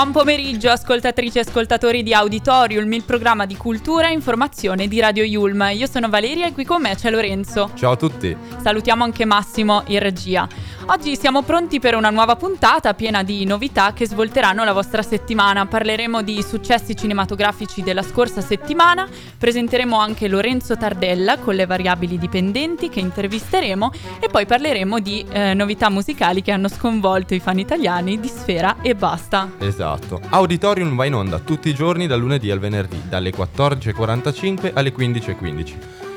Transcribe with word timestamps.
Buon 0.00 0.12
pomeriggio 0.12 0.70
ascoltatrici 0.70 1.36
e 1.36 1.40
ascoltatori 1.42 2.02
di 2.02 2.14
Auditorium, 2.14 2.90
il 2.94 3.02
programma 3.02 3.44
di 3.44 3.54
cultura 3.54 4.08
e 4.08 4.12
informazione 4.12 4.88
di 4.88 4.98
Radio 4.98 5.24
Yulm. 5.24 5.72
Io 5.74 5.86
sono 5.86 6.08
Valeria 6.08 6.46
e 6.46 6.52
qui 6.54 6.64
con 6.64 6.80
me 6.80 6.94
c'è 6.94 7.10
Lorenzo. 7.10 7.70
Ciao 7.74 7.92
a 7.92 7.96
tutti. 7.96 8.34
Salutiamo 8.62 9.04
anche 9.04 9.26
Massimo 9.26 9.82
in 9.88 9.98
regia. 9.98 10.48
Oggi 10.86 11.16
siamo 11.16 11.42
pronti 11.42 11.78
per 11.78 11.94
una 11.94 12.08
nuova 12.08 12.34
puntata 12.34 12.94
piena 12.94 13.22
di 13.22 13.44
novità 13.44 13.92
che 13.92 14.06
svolteranno 14.06 14.64
la 14.64 14.72
vostra 14.72 15.02
settimana. 15.02 15.66
Parleremo 15.66 16.22
di 16.22 16.42
successi 16.42 16.96
cinematografici 16.96 17.82
della 17.82 18.02
scorsa 18.02 18.40
settimana, 18.40 19.06
presenteremo 19.36 19.98
anche 19.98 20.28
Lorenzo 20.28 20.78
Tardella 20.78 21.38
con 21.38 21.54
le 21.54 21.66
variabili 21.66 22.18
dipendenti 22.18 22.88
che 22.88 23.00
intervisteremo 23.00 23.92
e 24.18 24.28
poi 24.28 24.46
parleremo 24.46 24.98
di 24.98 25.24
eh, 25.30 25.52
novità 25.52 25.90
musicali 25.90 26.40
che 26.40 26.52
hanno 26.52 26.68
sconvolto 26.68 27.34
i 27.34 27.38
fan 27.38 27.58
italiani 27.58 28.18
di 28.18 28.28
Sfera 28.28 28.76
e 28.80 28.94
basta. 28.94 29.50
Esatto. 29.58 29.89
Auditorium 30.30 30.94
va 30.94 31.04
in 31.06 31.14
onda 31.14 31.38
tutti 31.38 31.68
i 31.68 31.74
giorni 31.74 32.06
dal 32.06 32.20
lunedì 32.20 32.50
al 32.50 32.58
venerdì, 32.58 33.00
dalle 33.08 33.30
14.45 33.30 34.70
alle 34.74 34.92
15.15. 34.92 35.74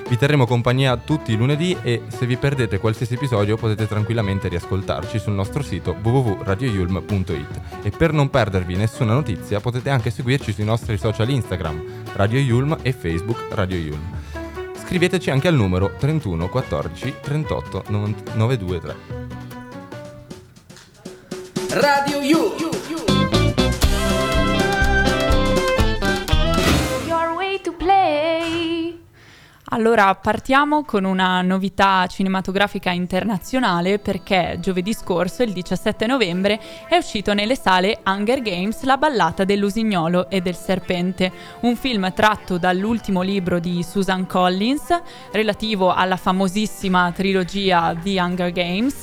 Vi 0.07 0.17
terremo 0.17 0.45
compagnia 0.45 0.97
tutti 0.97 1.31
i 1.31 1.37
lunedì 1.37 1.75
e 1.81 2.03
se 2.07 2.25
vi 2.25 2.35
perdete 2.37 2.77
qualsiasi 2.77 3.13
episodio 3.13 3.55
potete 3.57 3.87
tranquillamente 3.87 4.47
riascoltarci 4.47 5.17
sul 5.17 5.33
nostro 5.33 5.63
sito 5.63 5.95
www.radioyulm.it 6.01 7.61
e 7.83 7.89
per 7.89 8.11
non 8.11 8.29
perdervi 8.29 8.75
nessuna 8.75 9.13
notizia 9.13 9.59
potete 9.59 9.89
anche 9.89 10.11
seguirci 10.11 10.51
sui 10.51 10.65
nostri 10.65 10.97
social 10.97 11.29
Instagram 11.29 11.83
Radio 12.13 12.39
Yulm 12.39 12.77
e 12.81 12.91
Facebook 12.91 13.47
Radio 13.51 13.77
Yulm. 13.77 14.19
Scriveteci 14.83 15.31
anche 15.31 15.47
al 15.47 15.55
numero 15.55 15.93
31 15.97 16.49
14 16.49 17.15
38 17.21 17.83
923. 17.87 18.95
Radio 21.69 22.19
Yulm 22.19 23.12
Hey. 28.03 28.52
Allora 29.73 30.13
partiamo 30.13 30.83
con 30.83 31.03
una 31.03 31.41
novità 31.41 32.05
cinematografica 32.05 32.91
internazionale 32.91 33.97
perché 33.97 34.59
giovedì 34.61 34.93
scorso, 34.93 35.41
il 35.41 35.51
17 35.51 36.05
novembre, 36.05 36.61
è 36.87 36.95
uscito 36.95 37.33
nelle 37.33 37.55
sale 37.55 38.01
Hunger 38.05 38.43
Games 38.43 38.83
La 38.83 38.97
ballata 38.97 39.45
dell'usignolo 39.45 40.29
e 40.29 40.41
del 40.41 40.55
serpente, 40.55 41.31
un 41.61 41.75
film 41.75 42.13
tratto 42.13 42.59
dall'ultimo 42.59 43.23
libro 43.23 43.57
di 43.57 43.81
Susan 43.81 44.27
Collins 44.27 44.95
relativo 45.31 45.91
alla 45.91 46.17
famosissima 46.17 47.11
trilogia 47.11 47.95
The 47.99 48.21
Hunger 48.21 48.51
Games 48.51 49.01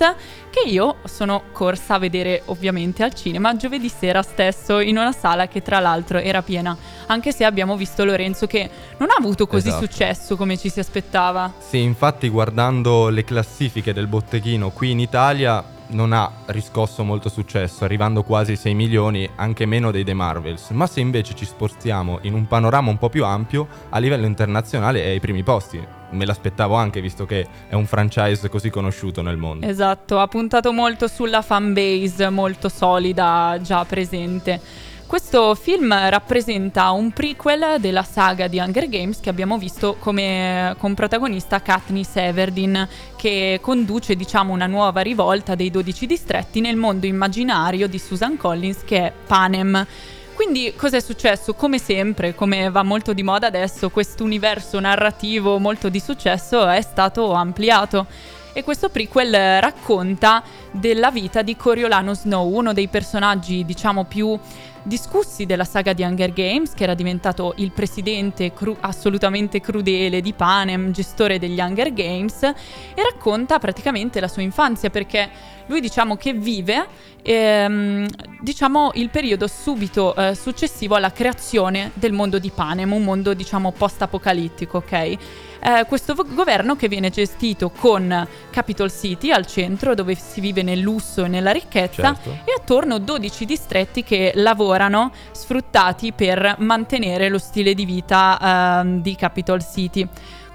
che 0.50 0.68
io 0.68 0.96
sono 1.04 1.44
corsa 1.52 1.94
a 1.94 1.98
vedere 1.98 2.42
ovviamente 2.46 3.04
al 3.04 3.14
cinema 3.14 3.56
giovedì 3.56 3.88
sera 3.88 4.20
stesso 4.22 4.80
in 4.80 4.98
una 4.98 5.12
sala 5.12 5.46
che 5.46 5.62
tra 5.62 5.78
l'altro 5.78 6.18
era 6.18 6.42
piena, 6.42 6.76
anche 7.06 7.32
se 7.32 7.44
abbiamo 7.44 7.76
visto 7.76 8.04
Lorenzo 8.04 8.46
che 8.46 8.68
non 8.98 9.10
ha 9.10 9.14
avuto 9.16 9.46
così 9.46 9.68
esatto. 9.68 9.86
successo 9.86 10.36
come 10.36 10.56
ci 10.60 10.68
si 10.68 10.78
aspettava. 10.78 11.54
Sì, 11.58 11.80
infatti 11.80 12.28
guardando 12.28 13.08
le 13.08 13.24
classifiche 13.24 13.94
del 13.94 14.06
botteghino 14.06 14.68
qui 14.70 14.90
in 14.90 15.00
Italia 15.00 15.64
non 15.88 16.12
ha 16.12 16.30
riscosso 16.46 17.02
molto 17.02 17.30
successo, 17.30 17.84
arrivando 17.84 18.22
quasi 18.22 18.52
ai 18.52 18.56
6 18.58 18.74
milioni, 18.74 19.28
anche 19.36 19.64
meno 19.64 19.90
dei 19.90 20.04
The 20.04 20.12
Marvels, 20.14 20.68
ma 20.70 20.86
se 20.86 21.00
invece 21.00 21.34
ci 21.34 21.46
spostiamo 21.46 22.18
in 22.22 22.34
un 22.34 22.46
panorama 22.46 22.90
un 22.90 22.98
po' 22.98 23.08
più 23.08 23.24
ampio, 23.24 23.66
a 23.88 23.98
livello 23.98 24.26
internazionale 24.26 25.02
è 25.02 25.08
ai 25.08 25.20
primi 25.20 25.42
posti. 25.42 25.82
Me 26.10 26.26
l'aspettavo 26.26 26.74
anche 26.74 27.00
visto 27.00 27.24
che 27.24 27.46
è 27.68 27.74
un 27.74 27.86
franchise 27.86 28.48
così 28.48 28.68
conosciuto 28.68 29.22
nel 29.22 29.36
mondo. 29.36 29.66
Esatto, 29.66 30.18
ha 30.18 30.26
puntato 30.26 30.72
molto 30.72 31.08
sulla 31.08 31.40
fanbase 31.40 32.28
molto 32.28 32.68
solida 32.68 33.58
già 33.62 33.84
presente. 33.84 34.60
Questo 35.10 35.56
film 35.56 35.92
rappresenta 36.08 36.92
un 36.92 37.10
prequel 37.10 37.80
della 37.80 38.04
saga 38.04 38.46
di 38.46 38.60
Hunger 38.60 38.88
Games 38.88 39.18
che 39.18 39.28
abbiamo 39.28 39.58
visto 39.58 39.96
come, 39.98 40.76
con 40.78 40.94
protagonista 40.94 41.60
Katniss 41.60 42.14
Everdeen 42.14 42.88
che 43.16 43.58
conduce 43.60 44.14
diciamo 44.14 44.52
una 44.52 44.68
nuova 44.68 45.00
rivolta 45.00 45.56
dei 45.56 45.68
12 45.68 46.06
distretti 46.06 46.60
nel 46.60 46.76
mondo 46.76 47.06
immaginario 47.06 47.88
di 47.88 47.98
Susan 47.98 48.36
Collins 48.36 48.84
che 48.84 48.98
è 48.98 49.12
Panem. 49.26 49.84
Quindi 50.34 50.74
cosa 50.76 50.98
è 50.98 51.00
successo? 51.00 51.54
Come 51.54 51.78
sempre, 51.78 52.36
come 52.36 52.70
va 52.70 52.84
molto 52.84 53.12
di 53.12 53.24
moda 53.24 53.48
adesso, 53.48 53.90
questo 53.90 54.22
universo 54.22 54.78
narrativo 54.78 55.58
molto 55.58 55.88
di 55.88 55.98
successo 55.98 56.68
è 56.68 56.82
stato 56.82 57.32
ampliato 57.32 58.06
e 58.52 58.64
questo 58.64 58.88
prequel 58.88 59.60
racconta 59.60 60.42
della 60.72 61.10
vita 61.10 61.42
di 61.42 61.56
Coriolano 61.56 62.14
Snow, 62.14 62.52
uno 62.52 62.72
dei 62.72 62.88
personaggi 62.88 63.64
diciamo 63.64 64.04
più 64.04 64.38
discussi 64.82 65.46
della 65.46 65.64
saga 65.64 65.92
di 65.92 66.02
Hunger 66.02 66.32
Games, 66.32 66.72
che 66.74 66.84
era 66.84 66.94
diventato 66.94 67.54
il 67.56 67.72
presidente 67.72 68.52
cru- 68.52 68.76
assolutamente 68.80 69.60
crudele 69.60 70.20
di 70.20 70.32
Panem, 70.32 70.90
gestore 70.90 71.38
degli 71.38 71.60
Hunger 71.60 71.92
Games, 71.92 72.42
e 72.42 72.54
racconta 73.02 73.58
praticamente 73.58 74.20
la 74.20 74.28
sua 74.28 74.42
infanzia 74.42 74.90
perché 74.90 75.28
lui 75.66 75.80
diciamo 75.80 76.16
che 76.16 76.32
vive 76.32 76.86
ehm, 77.22 78.06
diciamo 78.40 78.90
il 78.94 79.08
periodo 79.10 79.46
subito 79.46 80.14
eh, 80.16 80.34
successivo 80.34 80.96
alla 80.96 81.12
creazione 81.12 81.92
del 81.94 82.12
mondo 82.12 82.38
di 82.38 82.50
Panem, 82.50 82.92
un 82.92 83.04
mondo 83.04 83.34
diciamo 83.34 83.72
post-apocalittico, 83.72 84.78
ok? 84.78 85.16
Eh, 85.62 85.84
questo 85.86 86.14
v- 86.14 86.34
governo 86.34 86.74
che 86.74 86.88
viene 86.88 87.10
gestito 87.10 87.70
con 87.70 88.26
Capital 88.50 88.90
City 88.90 89.30
al 89.30 89.46
centro 89.46 89.94
dove 89.94 90.14
si 90.14 90.40
vive 90.40 90.62
nel 90.62 90.80
lusso 90.80 91.24
e 91.24 91.28
nella 91.28 91.50
ricchezza 91.50 92.14
certo. 92.14 92.30
e 92.44 92.54
attorno 92.56 92.98
12 92.98 93.44
distretti 93.44 94.02
che 94.02 94.32
lavorano 94.36 95.12
sfruttati 95.32 96.12
per 96.12 96.56
mantenere 96.58 97.28
lo 97.28 97.38
stile 97.38 97.74
di 97.74 97.84
vita 97.84 98.82
eh, 98.82 99.00
di 99.00 99.14
Capital 99.14 99.62
City. 99.62 100.08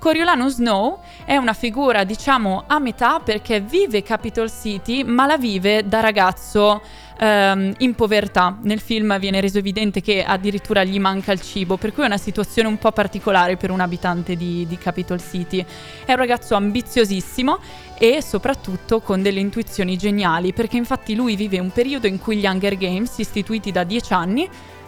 Coriolano 0.06 0.50
Snow 0.50 1.00
è 1.26 1.36
una 1.36 1.54
figura, 1.54 2.04
diciamo, 2.04 2.66
a 2.68 2.78
metà 2.78 3.20
perché 3.22 3.60
vive 3.60 4.04
Capital 4.04 4.52
City, 4.52 5.02
ma 5.02 5.26
la 5.26 5.36
vive 5.36 5.88
da 5.88 6.00
ragazzo 6.00 6.84
ehm, 7.18 7.74
in 7.80 7.96
povertà. 7.96 8.56
Nel 8.62 8.80
film 8.80 9.18
viene 9.18 9.42
reso 9.42 9.58
evidente 9.58 10.02
che 10.02 10.24
addirittura 10.24 10.84
gli 10.84 11.00
manca 11.00 11.32
il 11.32 11.42
cibo, 11.42 11.78
per 11.78 11.92
cui 11.92 12.04
è 12.04 12.06
una 12.06 12.20
situazione 12.20 12.68
un 12.68 12.78
po' 12.78 12.92
particolare 12.92 13.58
per 13.58 13.72
un 13.72 13.80
abitante 13.80 14.36
di, 14.36 14.68
di 14.68 14.78
Capital 14.78 15.20
City. 15.20 15.66
È 16.06 16.12
un 16.12 16.18
ragazzo 16.18 16.54
ambiziosissimo 16.54 17.58
e 17.98 18.22
soprattutto 18.22 19.02
con 19.02 19.24
delle 19.24 19.40
intuizioni 19.40 19.98
geniali, 19.98 20.54
perché 20.54 20.78
infatti 20.78 21.16
lui 21.16 21.36
vive 21.36 21.60
un 21.60 21.72
periodo 21.72 22.06
in 22.06 22.20
cui 22.20 22.38
gli 22.38 22.46
Hunger 22.46 22.78
Games, 22.78 23.18
istituiti 23.18 23.72
da 23.72 23.84
dieci 23.84 24.14
anni, 24.14 24.48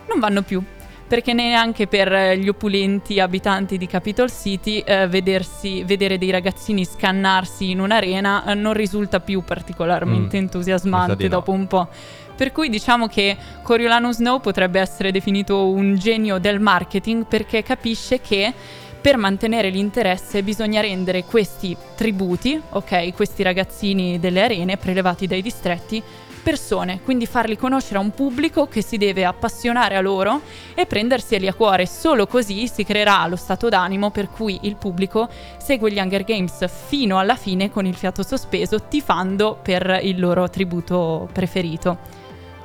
non 0.10 0.20
vanno 0.20 0.44
più 0.44 0.64
perché 1.08 1.34
neanche 1.34 1.88
per 1.88 2.38
gli 2.38 2.50
opulenti 2.50 3.20
abitanti 3.20 3.78
di 3.78 3.88
Capitol 3.88 4.30
City 4.30 4.80
eh, 4.80 5.08
vedersi, 5.08 5.84
vedere 5.84 6.18
dei 6.18 6.30
ragazzini 6.30 6.84
scannarsi 6.84 7.70
in 7.70 7.80
un'arena 7.80 8.46
eh, 8.46 8.54
non 8.54 8.74
risulta 8.74 9.20
più 9.20 9.42
particolarmente 9.44 10.38
mm, 10.38 10.42
entusiasmante 10.42 11.28
dopo 11.28 11.52
no. 11.52 11.58
un 11.58 11.68
po'. 11.68 11.88
Per 12.36 12.52
cui 12.52 12.70
diciamo 12.70 13.08
che 13.08 13.36
Coriolano 13.64 14.12
Snow 14.12 14.40
potrebbe 14.40 14.80
essere 14.80 15.12
definito 15.12 15.70
un 15.70 15.96
genio 15.96 16.38
del 16.38 16.60
marketing 16.60 17.26
perché 17.26 17.64
capisce 17.64 18.22
che 18.22 18.54
per 19.00 19.18
mantenere 19.18 19.70
l'interesse 19.70 20.44
bisogna 20.44 20.82
rendere 20.82 21.24
questi 21.24 21.76
tributi, 21.96 22.62
ok, 22.72 23.14
questi 23.14 23.42
ragazzini 23.42 24.20
delle 24.20 24.42
arene 24.42 24.78
prelevati 24.78 25.26
dai 25.28 25.42
distretti, 25.42 26.04
persone, 26.48 27.02
quindi 27.04 27.26
farli 27.26 27.58
conoscere 27.58 27.98
a 27.98 28.02
un 28.02 28.12
pubblico 28.12 28.68
che 28.68 28.82
si 28.82 28.96
deve 28.96 29.26
appassionare 29.26 29.98
a 29.98 30.00
loro 30.00 30.40
e 30.76 30.86
prenderseli 30.86 31.46
a 31.46 31.54
cuore. 31.54 31.86
Solo 31.86 32.26
così 32.26 32.70
si 32.70 32.86
creerà 32.86 33.28
lo 33.28 33.36
stato 33.36 33.68
d'animo 33.68 34.12
per 34.12 34.30
cui 34.30 34.60
il 34.62 34.78
pubblico 34.78 35.28
segue 35.58 35.92
gli 35.92 36.00
Hunger 36.00 36.24
Games 36.24 36.66
fino 36.88 37.20
alla 37.20 37.36
fine 37.36 37.70
con 37.70 37.86
il 37.86 37.96
fiato 37.96 38.24
sospeso, 38.24 38.84
tifando 38.84 39.60
per 39.62 40.00
il 40.04 40.18
loro 40.22 40.50
tributo 40.50 41.28
preferito. 41.34 42.17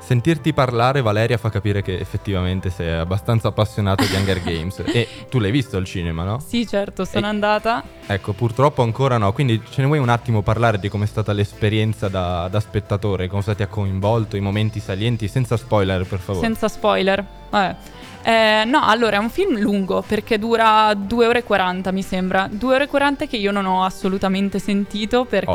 Sentirti 0.03 0.53
parlare, 0.53 1.01
Valeria, 1.01 1.39
fa 1.39 1.49
capire 1.49 1.81
che 1.81 1.97
effettivamente 1.97 2.71
sei 2.71 2.91
abbastanza 2.93 3.49
appassionato 3.49 4.05
di 4.05 4.13
Hunger 4.15 4.43
Games. 4.43 4.83
e 4.93 5.07
tu 5.31 5.39
l'hai 5.39 5.53
visto 5.53 5.77
al 5.77 5.85
cinema, 5.85 6.25
no? 6.25 6.41
Sì, 6.45 6.67
certo, 6.67 7.05
sono 7.05 7.27
e... 7.27 7.29
andata. 7.29 7.85
Ecco, 8.05 8.33
purtroppo 8.33 8.83
ancora 8.83 9.17
no. 9.17 9.33
Quindi 9.33 9.63
ce 9.71 9.81
ne 9.81 9.87
vuoi 9.87 10.01
un 10.01 10.09
attimo 10.09 10.43
parlare 10.43 10.81
di 10.81 10.89
com'è 10.89 11.07
stata 11.07 11.33
l'esperienza 11.33 12.09
da, 12.09 12.49
da 12.49 12.59
spettatore? 12.59 13.29
Cosa 13.29 13.55
ti 13.55 13.63
ha 13.63 13.69
coinvolto, 13.69 14.37
i 14.37 14.41
momenti 14.41 14.81
salienti, 14.81 15.29
senza 15.29 15.57
spoiler, 15.57 16.05
per 16.05 16.19
favore. 16.19 16.45
Senza 16.45 16.67
spoiler. 16.67 17.25
Vabbè. 17.51 17.77
Eh, 18.25 18.63
no, 18.67 18.85
allora 18.85 19.17
è 19.17 19.19
un 19.19 19.31
film 19.31 19.59
lungo 19.59 20.03
perché 20.07 20.39
dura 20.39 20.95
2 20.95 21.27
ore 21.27 21.39
e 21.41 21.43
40 21.43 21.91
mi 21.91 22.03
sembra. 22.03 22.49
2 22.51 22.75
ore 22.75 22.85
e 22.85 22.87
40 22.87 23.27
che 23.27 23.37
io 23.37 23.51
non 23.51 23.67
ho 23.67 23.85
assolutamente 23.85 24.59
sentito 24.59 25.25
perché 25.25 25.51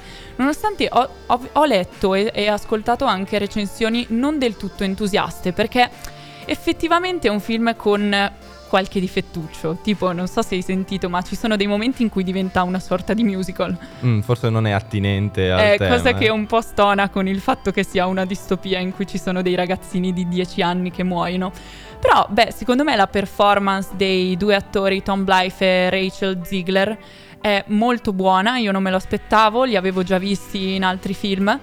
nonostante 0.36 0.88
ho, 0.90 1.08
ho- 1.26 1.48
ho 1.52 1.64
letto 1.64 2.14
e, 2.14 2.30
e 2.34 2.48
ascoltato 2.48 3.04
anche 3.06 3.38
recensioni 3.38 4.04
non 4.10 4.38
del 4.38 4.56
tutto 4.56 4.84
entusiaste 4.84 5.52
perché 5.52 5.88
effettivamente 6.44 7.28
è 7.28 7.30
un 7.30 7.40
film 7.40 7.74
con 7.76 8.30
qualche 8.72 9.00
difettuccio. 9.00 9.76
Tipo, 9.82 10.12
non 10.12 10.26
so 10.28 10.40
se 10.40 10.54
hai 10.54 10.62
sentito, 10.62 11.10
ma 11.10 11.20
ci 11.20 11.36
sono 11.36 11.56
dei 11.56 11.66
momenti 11.66 12.00
in 12.00 12.08
cui 12.08 12.24
diventa 12.24 12.62
una 12.62 12.78
sorta 12.78 13.12
di 13.12 13.22
musical. 13.22 13.76
Mm, 14.02 14.20
forse 14.20 14.48
non 14.48 14.66
è 14.66 14.70
attinente 14.70 15.50
al 15.50 15.60
È 15.60 15.76
tema. 15.76 15.94
cosa 15.94 16.08
eh. 16.08 16.14
che 16.14 16.30
un 16.30 16.46
po' 16.46 16.62
stona 16.62 17.10
con 17.10 17.28
il 17.28 17.38
fatto 17.40 17.70
che 17.70 17.84
sia 17.84 18.06
una 18.06 18.24
distopia 18.24 18.78
in 18.78 18.94
cui 18.94 19.06
ci 19.06 19.18
sono 19.18 19.42
dei 19.42 19.54
ragazzini 19.54 20.14
di 20.14 20.26
10 20.26 20.62
anni 20.62 20.90
che 20.90 21.02
muoiono. 21.02 21.52
Però, 22.00 22.26
beh, 22.30 22.50
secondo 22.56 22.82
me 22.82 22.96
la 22.96 23.06
performance 23.06 23.90
dei 23.94 24.38
due 24.38 24.54
attori, 24.54 25.02
Tom 25.02 25.22
Blythe 25.24 25.66
e 25.66 25.90
Rachel 25.90 26.40
Ziegler, 26.42 26.96
è 27.42 27.64
molto 27.66 28.14
buona. 28.14 28.56
Io 28.56 28.72
non 28.72 28.82
me 28.82 28.88
lo 28.88 28.96
aspettavo, 28.96 29.64
li 29.64 29.76
avevo 29.76 30.02
già 30.02 30.16
visti 30.16 30.76
in 30.76 30.84
altri 30.84 31.12
film. 31.12 31.60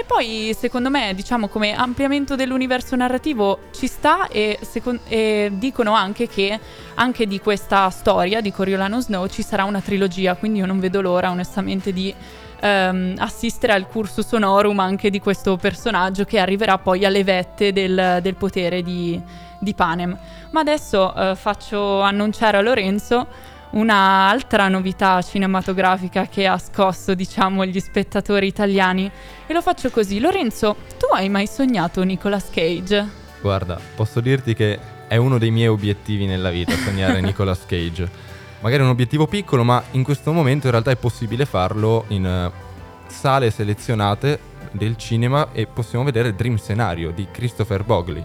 E 0.00 0.04
poi, 0.04 0.56
secondo 0.58 0.88
me, 0.88 1.12
diciamo 1.14 1.48
come 1.48 1.74
ampliamento 1.74 2.34
dell'universo 2.34 2.96
narrativo 2.96 3.58
ci 3.70 3.86
sta 3.86 4.28
e, 4.28 4.58
secon- 4.62 5.00
e 5.06 5.50
dicono 5.52 5.92
anche 5.92 6.26
che 6.26 6.58
anche 6.94 7.26
di 7.26 7.38
questa 7.38 7.90
storia 7.90 8.40
di 8.40 8.50
Coriolano 8.50 8.98
Snow 9.02 9.26
ci 9.26 9.42
sarà 9.42 9.64
una 9.64 9.82
trilogia, 9.82 10.36
quindi 10.36 10.60
io 10.60 10.64
non 10.64 10.80
vedo 10.80 11.02
l'ora 11.02 11.28
onestamente 11.28 11.92
di 11.92 12.14
ehm, 12.60 13.16
assistere 13.18 13.74
al 13.74 13.86
cursus 13.86 14.32
honorum 14.32 14.78
anche 14.80 15.10
di 15.10 15.20
questo 15.20 15.58
personaggio 15.58 16.24
che 16.24 16.38
arriverà 16.38 16.78
poi 16.78 17.04
alle 17.04 17.22
vette 17.22 17.70
del, 17.70 18.20
del 18.22 18.34
potere 18.36 18.80
di, 18.80 19.20
di 19.58 19.74
Panem. 19.74 20.16
Ma 20.52 20.60
adesso 20.60 21.14
eh, 21.14 21.34
faccio 21.36 22.00
annunciare 22.00 22.56
a 22.56 22.62
Lorenzo 22.62 23.26
un'altra 23.70 24.68
novità 24.68 25.20
cinematografica 25.22 26.26
che 26.26 26.46
ha 26.46 26.58
scosso, 26.58 27.14
diciamo, 27.14 27.64
gli 27.64 27.80
spettatori 27.80 28.46
italiani. 28.46 29.10
E 29.46 29.52
lo 29.52 29.62
faccio 29.62 29.90
così. 29.90 30.20
Lorenzo, 30.20 30.76
tu 30.98 31.06
hai 31.12 31.28
mai 31.28 31.46
sognato 31.46 32.02
Nicolas 32.02 32.50
Cage? 32.50 33.08
Guarda, 33.40 33.80
posso 33.94 34.20
dirti 34.20 34.54
che 34.54 34.78
è 35.08 35.16
uno 35.16 35.38
dei 35.38 35.50
miei 35.50 35.68
obiettivi 35.68 36.26
nella 36.26 36.50
vita, 36.50 36.72
sognare 36.72 37.20
Nicolas 37.22 37.64
Cage. 37.66 38.28
Magari 38.60 38.82
è 38.82 38.84
un 38.84 38.90
obiettivo 38.90 39.26
piccolo, 39.26 39.64
ma 39.64 39.82
in 39.92 40.02
questo 40.02 40.32
momento 40.32 40.66
in 40.66 40.72
realtà 40.72 40.90
è 40.90 40.96
possibile 40.96 41.46
farlo 41.46 42.04
in 42.08 42.26
eh, 42.26 42.50
sale 43.06 43.50
selezionate 43.50 44.48
del 44.72 44.96
cinema 44.96 45.48
e 45.52 45.66
possiamo 45.66 46.04
vedere 46.04 46.34
Dream 46.34 46.56
Scenario 46.56 47.10
di 47.10 47.26
Christopher 47.30 47.84
Bogley. 47.84 48.24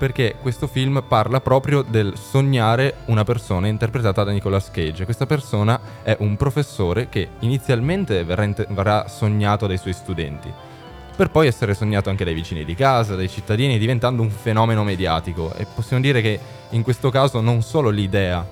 Perché 0.00 0.36
questo 0.40 0.66
film 0.66 1.04
parla 1.06 1.42
proprio 1.42 1.82
del 1.82 2.16
sognare 2.16 3.00
una 3.06 3.22
persona 3.22 3.66
interpretata 3.66 4.24
da 4.24 4.30
Nicolas 4.30 4.70
Cage. 4.70 5.04
Questa 5.04 5.26
persona 5.26 5.78
è 6.02 6.16
un 6.20 6.38
professore 6.38 7.10
che 7.10 7.32
inizialmente 7.40 8.24
verrà, 8.24 8.44
inte- 8.44 8.66
verrà 8.70 9.08
sognato 9.08 9.66
dai 9.66 9.76
suoi 9.76 9.92
studenti, 9.92 10.50
per 11.14 11.28
poi 11.28 11.48
essere 11.48 11.74
sognato 11.74 12.08
anche 12.08 12.24
dai 12.24 12.32
vicini 12.32 12.64
di 12.64 12.74
casa, 12.74 13.14
dai 13.14 13.28
cittadini, 13.28 13.76
diventando 13.76 14.22
un 14.22 14.30
fenomeno 14.30 14.84
mediatico. 14.84 15.52
E 15.54 15.66
possiamo 15.66 16.00
dire 16.00 16.22
che 16.22 16.40
in 16.70 16.82
questo 16.82 17.10
caso 17.10 17.42
non 17.42 17.60
solo 17.60 17.90
l'idea 17.90 18.48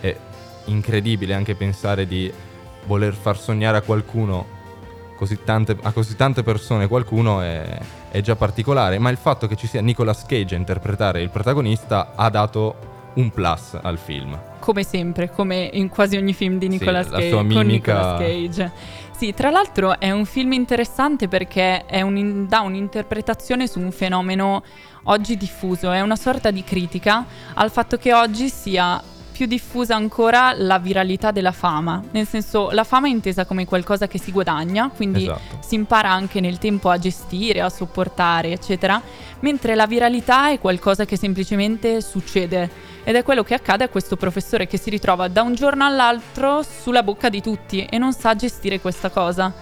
è 0.00 0.16
incredibile, 0.64 1.34
anche 1.34 1.54
pensare 1.56 2.06
di 2.06 2.32
voler 2.86 3.12
far 3.12 3.38
sognare 3.38 3.76
a 3.76 3.82
qualcuno, 3.82 4.46
così 5.16 5.38
tante, 5.44 5.76
a 5.82 5.92
così 5.92 6.14
tante 6.16 6.42
persone 6.42 6.86
qualcuno 6.86 7.40
è, 7.40 7.78
è 8.10 8.20
già 8.20 8.36
particolare, 8.36 8.98
ma 8.98 9.10
il 9.10 9.16
fatto 9.16 9.46
che 9.46 9.56
ci 9.56 9.66
sia 9.66 9.80
Nicolas 9.80 10.24
Cage 10.26 10.54
a 10.54 10.58
interpretare 10.58 11.22
il 11.22 11.30
protagonista 11.30 12.12
ha 12.14 12.28
dato 12.30 12.94
un 13.14 13.30
plus 13.30 13.78
al 13.80 13.98
film. 13.98 14.38
Come 14.60 14.82
sempre, 14.84 15.30
come 15.30 15.70
in 15.72 15.88
quasi 15.88 16.16
ogni 16.16 16.34
film 16.34 16.58
di 16.58 16.68
Nicolas 16.68 17.06
Sì, 17.06 17.10
la 17.12 17.16
Cage. 17.18 17.28
sua 17.30 17.38
con 17.38 17.46
mimica- 17.46 17.94
Nicolas 17.94 18.18
Cage. 18.20 18.72
Sì, 19.16 19.32
tra 19.32 19.48
l'altro 19.50 19.98
è 19.98 20.10
un 20.10 20.26
film 20.26 20.52
interessante 20.52 21.26
perché 21.26 21.86
è 21.86 22.02
un- 22.02 22.46
dà 22.46 22.60
un'interpretazione 22.60 23.66
su 23.66 23.80
un 23.80 23.90
fenomeno 23.90 24.62
oggi 25.04 25.36
diffuso, 25.38 25.90
è 25.90 26.02
una 26.02 26.16
sorta 26.16 26.50
di 26.50 26.62
critica 26.62 27.24
al 27.54 27.70
fatto 27.70 27.96
che 27.96 28.12
oggi 28.12 28.50
sia 28.50 29.02
più 29.36 29.44
diffusa 29.44 29.94
ancora 29.94 30.54
la 30.56 30.78
viralità 30.78 31.30
della 31.30 31.52
fama, 31.52 32.02
nel 32.12 32.26
senso 32.26 32.70
la 32.70 32.84
fama 32.84 33.06
è 33.06 33.10
intesa 33.10 33.44
come 33.44 33.66
qualcosa 33.66 34.08
che 34.08 34.18
si 34.18 34.32
guadagna, 34.32 34.88
quindi 34.88 35.24
Esatto. 35.24 35.58
si 35.60 35.74
impara 35.74 36.10
anche 36.10 36.40
nel 36.40 36.56
tempo 36.56 36.88
a 36.88 36.96
gestire, 36.96 37.60
a 37.60 37.68
sopportare, 37.68 38.52
eccetera, 38.52 38.98
mentre 39.40 39.74
la 39.74 39.86
viralità 39.86 40.48
è 40.48 40.58
qualcosa 40.58 41.04
che 41.04 41.18
semplicemente 41.18 42.00
succede 42.00 42.70
ed 43.04 43.14
è 43.14 43.22
quello 43.22 43.44
che 43.44 43.52
accade 43.52 43.84
a 43.84 43.88
questo 43.90 44.16
professore 44.16 44.66
che 44.66 44.78
si 44.78 44.88
ritrova 44.88 45.28
da 45.28 45.42
un 45.42 45.54
giorno 45.54 45.84
all'altro 45.84 46.62
sulla 46.62 47.02
bocca 47.02 47.28
di 47.28 47.42
tutti 47.42 47.84
e 47.84 47.98
non 47.98 48.14
sa 48.14 48.34
gestire 48.34 48.80
questa 48.80 49.10
cosa. 49.10 49.52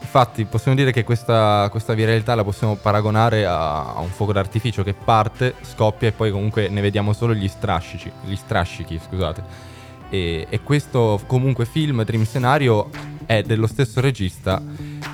Infatti 0.00 0.44
possiamo 0.46 0.76
dire 0.76 0.90
che 0.90 1.04
questa, 1.04 1.68
questa 1.70 1.92
viralità 1.92 2.34
la 2.34 2.44
possiamo 2.44 2.76
paragonare 2.76 3.44
a, 3.44 3.94
a 3.94 4.00
un 4.00 4.08
fuoco 4.08 4.32
d'artificio 4.32 4.82
che 4.82 4.94
parte, 4.94 5.54
scoppia 5.62 6.08
e 6.08 6.12
poi 6.12 6.30
comunque 6.30 6.68
ne 6.68 6.80
vediamo 6.80 7.12
solo 7.12 7.34
gli 7.34 7.48
strascici, 7.48 8.10
gli 8.24 8.36
strascichi, 8.36 8.98
scusate. 8.98 9.66
E, 10.08 10.46
e 10.48 10.62
questo 10.62 11.20
comunque 11.26 11.66
film 11.66 12.02
Dream 12.04 12.24
Scenario 12.24 12.88
è 13.26 13.42
dello 13.42 13.66
stesso 13.66 14.00
regista 14.00 14.62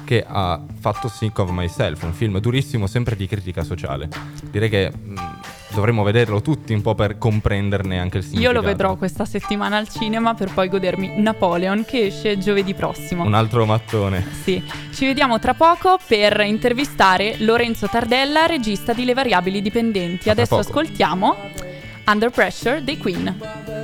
che 0.05 0.25
ha 0.25 0.61
fatto 0.79 1.09
Sick 1.09 1.37
of 1.39 1.51
Myself, 1.51 2.03
un 2.03 2.13
film 2.13 2.39
durissimo 2.39 2.87
sempre 2.87 3.17
di 3.17 3.27
critica 3.27 3.65
sociale. 3.65 4.09
Direi 4.51 4.69
che 4.69 4.93
dovremmo 5.75 6.03
vederlo 6.03 6.41
tutti 6.41 6.73
un 6.73 6.81
po' 6.81 6.95
per 6.95 7.19
comprenderne 7.19 7.99
anche 7.99 8.19
il 8.19 8.25
Io 8.25 8.31
significato. 8.31 8.61
lo 8.61 8.67
vedrò 8.67 8.97
questa 8.97 9.25
settimana 9.25 9.77
al 9.77 9.89
cinema 9.89 10.35
per 10.35 10.53
poi 10.53 10.69
godermi 10.69 11.21
Napoleon 11.21 11.85
che 11.85 12.07
esce 12.07 12.39
giovedì 12.39 12.75
prossimo. 12.75 13.25
Un 13.25 13.35
altro 13.35 13.67
mattone. 13.67 14.25
Sì, 14.43 14.63
ci 14.93 15.07
vediamo 15.07 15.39
tra 15.39 15.55
poco 15.55 15.99
per 16.07 16.41
intervistare 16.41 17.37
Lorenzo 17.39 17.89
Tardella, 17.89 18.47
regista 18.47 18.93
di 18.93 19.05
Le 19.05 19.15
variabili 19.15 19.61
dipendenti. 19.61 20.31
Adesso 20.31 20.59
ascoltiamo 20.59 21.37
Under 22.07 22.31
Pressure 22.31 22.83
dei 22.85 22.99
Queen. 22.99 23.84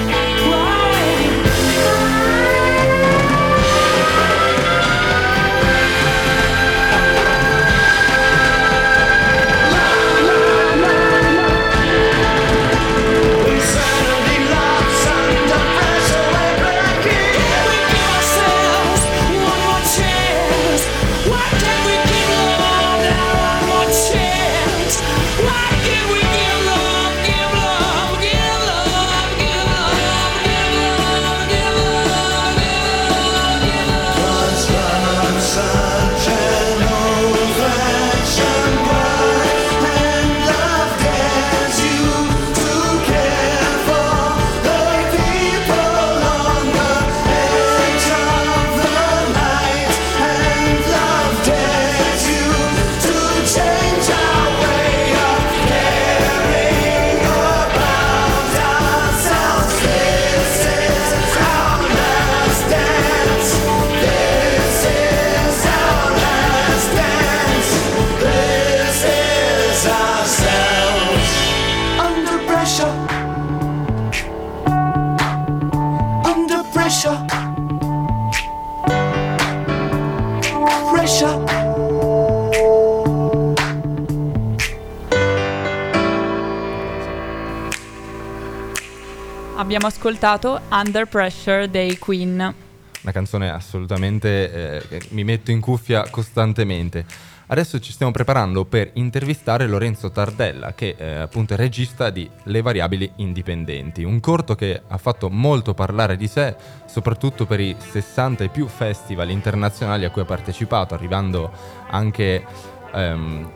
Abbiamo 89.61 89.85
ascoltato 89.85 90.59
Under 90.71 91.05
Pressure 91.05 91.69
dei 91.69 91.99
Queen. 91.99 92.39
Una 92.39 93.11
canzone 93.11 93.51
assolutamente 93.51 94.87
eh, 94.89 95.01
mi 95.09 95.23
metto 95.23 95.51
in 95.51 95.61
cuffia 95.61 96.09
costantemente. 96.09 97.05
Adesso 97.45 97.79
ci 97.79 97.91
stiamo 97.91 98.11
preparando 98.11 98.65
per 98.65 98.89
intervistare 98.93 99.67
Lorenzo 99.67 100.09
Tardella, 100.09 100.73
che 100.73 100.95
eh, 100.97 101.13
appunto 101.17 101.53
è 101.53 101.57
regista 101.57 102.09
di 102.09 102.27
Le 102.45 102.61
variabili 102.63 103.11
indipendenti, 103.17 104.03
un 104.03 104.19
corto 104.19 104.55
che 104.55 104.81
ha 104.87 104.97
fatto 104.97 105.29
molto 105.29 105.75
parlare 105.75 106.17
di 106.17 106.27
sé, 106.27 106.55
soprattutto 106.87 107.45
per 107.45 107.59
i 107.59 107.75
60 107.77 108.45
e 108.45 108.49
più 108.49 108.65
festival 108.65 109.29
internazionali 109.29 110.05
a 110.05 110.09
cui 110.09 110.23
ha 110.23 110.25
partecipato, 110.25 110.95
arrivando 110.95 111.51
anche 111.91 112.43
ehm, 112.93 113.51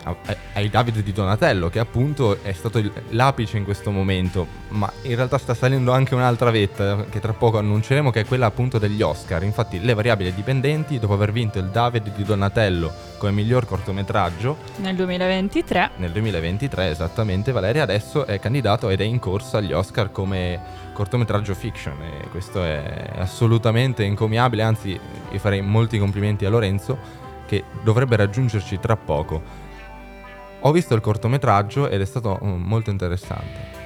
ai 0.54 0.70
Davide 0.70 1.04
di 1.04 1.12
Donatello, 1.12 1.70
che 1.70 1.80
appunto 1.80 2.42
è 2.42 2.54
stato 2.54 2.78
il- 2.78 2.92
l'apice 3.10 3.58
in 3.58 3.64
questo 3.64 3.92
momento, 3.92 4.48
ma 4.70 4.92
in 5.04 5.16
realtà 5.16 5.38
sta 5.38 5.54
salendo 5.54 5.92
anche 5.92 6.16
un'altra 6.16 6.52
vetta 6.52 7.06
che 7.10 7.20
tra 7.20 7.34
poco 7.34 7.58
annunceremo, 7.58 8.12
che 8.12 8.22
è 8.22 8.26
quella 8.26 8.46
appunto 8.46 8.78
degli 8.78 9.02
Oscar. 9.02 9.44
Infatti, 9.44 9.84
Le 9.86 9.94
variabili 9.94 10.34
dipendenti, 10.34 11.00
dopo 11.00 11.14
aver 11.14 11.32
vinto 11.32 11.60
il 11.60 11.66
Davide 11.68 12.12
di 12.16 12.24
Donatello 12.24 12.92
come 13.18 13.32
miglior 13.32 13.66
cortometraggio 13.66 14.58
Nel 14.78 14.96
2023 14.96 15.92
nel 15.98 16.12
2023, 16.12 16.90
esattamente, 16.90 17.52
Valeria 17.52 17.84
adesso 17.84 18.26
è 18.26 18.40
candidato 18.40 18.90
ed 18.90 19.02
è 19.02 19.04
in 19.04 19.20
corsa 19.20 19.58
agli 19.58 19.74
Oscar 19.74 20.12
come 20.12 20.60
cortometraggio 20.94 21.54
fiction 21.54 22.02
e 22.02 22.28
questo 22.30 22.64
è 22.64 23.10
assolutamente 23.18 24.04
encomiabile, 24.04 24.64
anzi 24.64 25.00
io 25.30 25.40
farei 25.40 25.62
molti 25.62 25.98
complimenti 26.00 26.46
a 26.46 26.50
Lorenzo 26.50 27.24
che 27.46 27.64
dovrebbe 27.84 28.16
raggiungerci 28.16 28.80
tra 28.80 28.96
poco. 28.96 29.42
Ho 30.62 30.72
visto 30.72 30.96
il 30.96 31.02
cortometraggio 31.02 31.90
ed 31.90 32.02
è 32.02 32.06
stato 32.06 32.40
mm, 32.44 32.64
molto 32.64 32.90
interessante. 32.90 33.84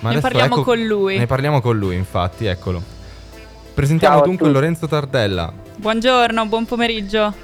Ma 0.00 0.12
Ne 0.12 0.20
parliamo 0.20 0.54
ecco- 0.54 0.64
con 0.64 0.78
lui. 0.82 1.18
Ne 1.18 1.26
parliamo 1.26 1.60
con 1.60 1.78
lui, 1.78 1.96
infatti, 1.96 2.46
eccolo. 2.46 2.82
Presentiamo 3.74 4.16
Ciao 4.16 4.24
dunque. 4.24 4.48
Lorenzo 4.50 4.86
Tardella. 4.86 5.52
Buongiorno, 5.76 6.46
buon 6.46 6.64
pomeriggio. 6.64 7.34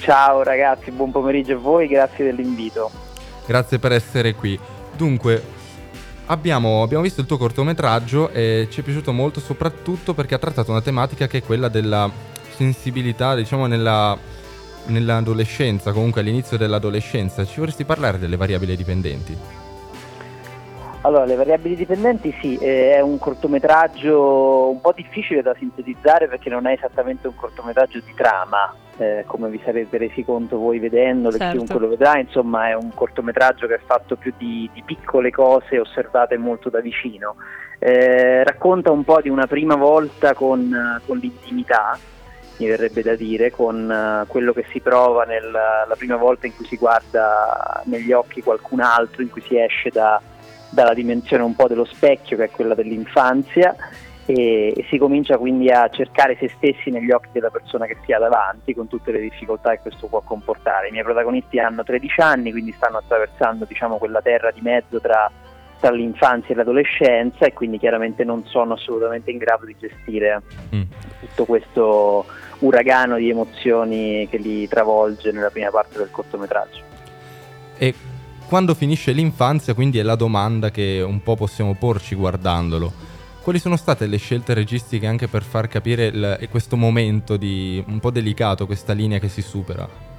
Ciao 0.00 0.42
ragazzi, 0.42 0.90
buon 0.90 1.12
pomeriggio 1.12 1.54
a 1.54 1.58
voi, 1.58 1.86
grazie 1.86 2.24
dell'invito. 2.24 2.90
Grazie 3.46 3.78
per 3.78 3.92
essere 3.92 4.34
qui. 4.34 4.58
Dunque, 4.96 5.42
abbiamo, 6.26 6.82
abbiamo 6.82 7.02
visto 7.02 7.20
il 7.20 7.26
tuo 7.26 7.38
cortometraggio 7.38 8.30
e 8.30 8.66
ci 8.70 8.80
è 8.80 8.82
piaciuto 8.82 9.12
molto 9.12 9.40
soprattutto 9.40 10.12
perché 10.14 10.34
ha 10.34 10.38
trattato 10.38 10.70
una 10.70 10.82
tematica 10.82 11.26
che 11.26 11.38
è 11.38 11.42
quella 11.42 11.68
della 11.68 12.10
sensibilità, 12.56 13.34
diciamo, 13.34 13.66
nella, 13.66 14.18
nell'adolescenza, 14.88 15.92
comunque 15.92 16.20
all'inizio 16.20 16.56
dell'adolescenza. 16.56 17.44
Ci 17.44 17.60
vorresti 17.60 17.84
parlare 17.84 18.18
delle 18.18 18.36
variabili 18.36 18.76
dipendenti? 18.76 19.36
Allora, 21.02 21.24
le 21.24 21.36
variabili 21.36 21.76
dipendenti 21.76 22.34
sì, 22.40 22.56
eh, 22.56 22.94
è 22.94 23.00
un 23.00 23.18
cortometraggio 23.18 24.68
un 24.70 24.80
po' 24.80 24.92
difficile 24.92 25.40
da 25.40 25.54
sintetizzare 25.56 26.26
perché 26.26 26.50
non 26.50 26.66
è 26.66 26.72
esattamente 26.72 27.28
un 27.28 27.36
cortometraggio 27.36 28.00
di 28.04 28.12
trama, 28.12 28.74
eh, 28.96 29.22
come 29.24 29.48
vi 29.48 29.60
sarete 29.64 29.98
resi 29.98 30.24
conto 30.24 30.58
voi 30.58 30.80
vedendolo, 30.80 31.36
e 31.36 31.38
Certo. 31.38 31.54
chiunque 31.54 31.78
lo 31.78 31.88
vedrà, 31.88 32.18
insomma 32.18 32.70
è 32.70 32.74
un 32.74 32.90
cortometraggio 32.92 33.68
che 33.68 33.74
è 33.74 33.80
fatto 33.86 34.16
più 34.16 34.32
di, 34.36 34.68
di 34.72 34.82
piccole 34.82 35.30
cose 35.30 35.78
osservate 35.78 36.36
molto 36.38 36.70
da 36.70 36.80
vicino. 36.80 37.36
Eh, 37.78 38.42
racconta 38.42 38.90
un 38.90 39.04
po' 39.04 39.20
di 39.20 39.28
una 39.28 39.46
prima 39.46 39.76
volta 39.76 40.34
con, 40.34 40.72
eh, 40.72 41.00
con 41.06 41.18
l'intimità, 41.18 41.96
mi 42.58 42.66
verrebbe 42.66 43.02
da 43.02 43.14
dire, 43.14 43.50
con 43.50 43.90
eh, 43.90 44.26
quello 44.28 44.52
che 44.52 44.64
si 44.70 44.80
prova 44.80 45.24
nel- 45.24 45.50
la 45.50 45.94
prima 45.96 46.16
volta 46.16 46.46
in 46.46 46.54
cui 46.54 46.66
si 46.66 46.76
guarda 46.76 47.82
negli 47.84 48.12
occhi 48.12 48.42
qualcun 48.42 48.80
altro, 48.80 49.22
in 49.22 49.30
cui 49.30 49.42
si 49.42 49.58
esce 49.58 49.90
da- 49.90 50.20
dalla 50.70 50.94
dimensione 50.94 51.42
un 51.42 51.54
po' 51.54 51.68
dello 51.68 51.84
specchio 51.84 52.36
che 52.36 52.44
è 52.44 52.50
quella 52.50 52.74
dell'infanzia 52.74 53.74
e, 54.26 54.74
e 54.76 54.86
si 54.90 54.98
comincia 54.98 55.38
quindi 55.38 55.70
a 55.70 55.88
cercare 55.88 56.36
se 56.38 56.50
stessi 56.56 56.90
negli 56.90 57.12
occhi 57.12 57.28
della 57.32 57.50
persona 57.50 57.86
che 57.86 57.96
si 58.04 58.12
ha 58.12 58.18
davanti 58.18 58.74
con 58.74 58.88
tutte 58.88 59.12
le 59.12 59.20
difficoltà 59.20 59.70
che 59.72 59.80
questo 59.82 60.08
può 60.08 60.20
comportare. 60.20 60.88
I 60.88 60.90
miei 60.90 61.04
protagonisti 61.04 61.58
hanno 61.58 61.84
13 61.84 62.20
anni, 62.20 62.50
quindi 62.50 62.72
stanno 62.72 62.98
attraversando 62.98 63.64
diciamo, 63.64 63.98
quella 63.98 64.20
terra 64.20 64.50
di 64.50 64.60
mezzo 64.60 65.00
tra, 65.00 65.30
tra 65.80 65.90
l'infanzia 65.90 66.54
e 66.54 66.56
l'adolescenza 66.56 67.46
e 67.46 67.52
quindi 67.52 67.78
chiaramente 67.78 68.24
non 68.24 68.44
sono 68.46 68.74
assolutamente 68.74 69.30
in 69.30 69.38
grado 69.38 69.66
di 69.66 69.76
gestire 69.78 70.42
Mm. 70.74 70.82
tutto 71.20 71.44
questo 71.44 72.24
uragano 72.60 73.16
di 73.16 73.28
emozioni 73.28 74.26
che 74.30 74.38
li 74.38 74.66
travolge 74.66 75.30
nella 75.32 75.50
prima 75.50 75.70
parte 75.70 75.98
del 75.98 76.10
cortometraggio. 76.10 76.80
E 77.78 77.94
quando 78.48 78.74
finisce 78.74 79.12
l'infanzia, 79.12 79.74
quindi 79.74 79.98
è 79.98 80.02
la 80.02 80.14
domanda 80.14 80.70
che 80.70 81.02
un 81.04 81.22
po' 81.22 81.36
possiamo 81.36 81.74
porci 81.74 82.14
guardandolo. 82.14 82.92
Quali 83.42 83.58
sono 83.58 83.76
state 83.76 84.06
le 84.06 84.16
scelte 84.16 84.54
registiche 84.54 85.06
anche 85.06 85.28
per 85.28 85.42
far 85.42 85.68
capire 85.68 86.06
il- 86.06 86.48
questo 86.50 86.76
momento 86.76 87.36
di 87.36 87.82
un 87.86 88.00
po' 88.00 88.10
delicato, 88.10 88.66
questa 88.66 88.92
linea 88.92 89.18
che 89.18 89.28
si 89.28 89.42
supera? 89.42 90.14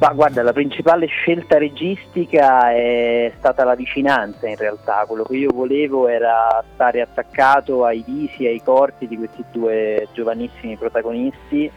Ma 0.00 0.12
guarda, 0.12 0.44
la 0.44 0.52
principale 0.52 1.06
scelta 1.06 1.58
registica 1.58 2.70
è 2.70 3.32
stata 3.36 3.64
la 3.64 3.74
vicinanza 3.74 4.46
in 4.46 4.54
realtà, 4.54 5.04
quello 5.08 5.24
che 5.24 5.36
io 5.36 5.50
volevo 5.52 6.06
era 6.06 6.62
stare 6.72 7.00
attaccato 7.00 7.84
ai 7.84 8.04
visi 8.06 8.46
ai 8.46 8.62
corpi 8.62 9.08
di 9.08 9.16
questi 9.16 9.44
due 9.50 10.06
giovanissimi 10.12 10.76
protagonisti 10.76 11.68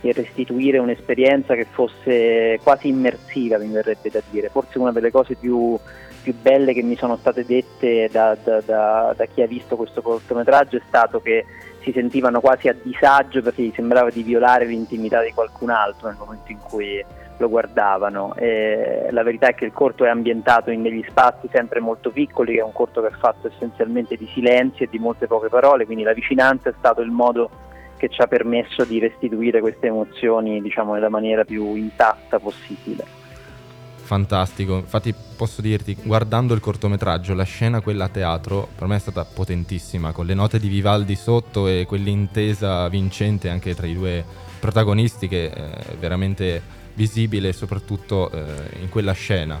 e 0.00 0.12
restituire 0.14 0.78
un'esperienza 0.78 1.54
che 1.54 1.66
fosse 1.70 2.58
quasi 2.62 2.88
immersiva, 2.88 3.58
mi 3.58 3.68
verrebbe 3.68 4.08
da 4.08 4.22
dire, 4.30 4.48
forse 4.48 4.78
una 4.78 4.92
delle 4.92 5.10
cose 5.10 5.34
più, 5.34 5.78
più 6.22 6.34
belle 6.34 6.72
che 6.72 6.82
mi 6.82 6.96
sono 6.96 7.18
state 7.18 7.44
dette 7.44 8.08
da, 8.10 8.34
da- 8.42 8.62
da- 8.62 9.12
da 9.14 9.24
chi 9.26 9.42
ha 9.42 9.46
visto 9.46 9.76
questo 9.76 10.00
cortometraggio 10.00 10.78
è 10.78 10.82
stato 10.86 11.20
che 11.20 11.44
si 11.82 11.92
sentivano 11.92 12.40
quasi 12.40 12.68
a 12.68 12.74
disagio 12.82 13.42
perché 13.42 13.62
gli 13.64 13.72
sembrava 13.74 14.08
di 14.08 14.22
violare 14.22 14.64
l'intimità 14.64 15.22
di 15.22 15.32
qualcun 15.32 15.68
altro 15.68 16.08
nel 16.08 16.16
momento 16.18 16.50
in 16.50 16.58
cui 16.58 17.04
lo 17.38 17.48
guardavano. 17.48 18.34
E 18.36 19.08
la 19.10 19.22
verità 19.22 19.48
è 19.48 19.54
che 19.54 19.64
il 19.64 19.72
corto 19.72 20.04
è 20.04 20.08
ambientato 20.08 20.70
in 20.70 20.82
degli 20.82 21.04
spazi 21.08 21.48
sempre 21.52 21.80
molto 21.80 22.10
piccoli, 22.10 22.56
è 22.56 22.62
un 22.62 22.72
corto 22.72 23.00
che 23.00 23.08
è 23.08 23.18
fatto 23.18 23.48
essenzialmente 23.48 24.16
di 24.16 24.28
silenzi 24.32 24.84
e 24.84 24.88
di 24.90 24.98
molte 24.98 25.26
poche 25.26 25.48
parole, 25.48 25.86
quindi 25.86 26.04
la 26.04 26.12
vicinanza 26.12 26.68
è 26.68 26.74
stato 26.78 27.00
il 27.00 27.10
modo 27.10 27.50
che 27.96 28.08
ci 28.08 28.20
ha 28.20 28.26
permesso 28.26 28.84
di 28.84 28.98
restituire 28.98 29.60
queste 29.60 29.86
emozioni 29.86 30.60
diciamo 30.60 30.92
nella 30.94 31.08
maniera 31.08 31.44
più 31.44 31.74
intatta 31.74 32.38
possibile. 32.38 33.24
Fantastico, 34.06 34.76
infatti 34.76 35.12
posso 35.36 35.60
dirti, 35.60 35.96
guardando 36.00 36.54
il 36.54 36.60
cortometraggio, 36.60 37.34
la 37.34 37.42
scena 37.42 37.80
quella 37.80 38.04
a 38.04 38.08
teatro 38.08 38.68
per 38.76 38.86
me 38.86 38.96
è 38.96 39.00
stata 39.00 39.24
potentissima, 39.24 40.12
con 40.12 40.26
le 40.26 40.34
note 40.34 40.60
di 40.60 40.68
Vivaldi 40.68 41.16
sotto 41.16 41.66
e 41.66 41.86
quell'intesa 41.88 42.88
vincente 42.88 43.48
anche 43.48 43.74
tra 43.74 43.86
i 43.88 43.94
due 43.94 44.24
protagonisti 44.60 45.26
che 45.26 45.50
è 45.50 45.96
veramente 45.98 46.62
visibile 46.96 47.52
soprattutto 47.52 48.30
eh, 48.32 48.80
in 48.80 48.88
quella 48.88 49.12
scena. 49.12 49.60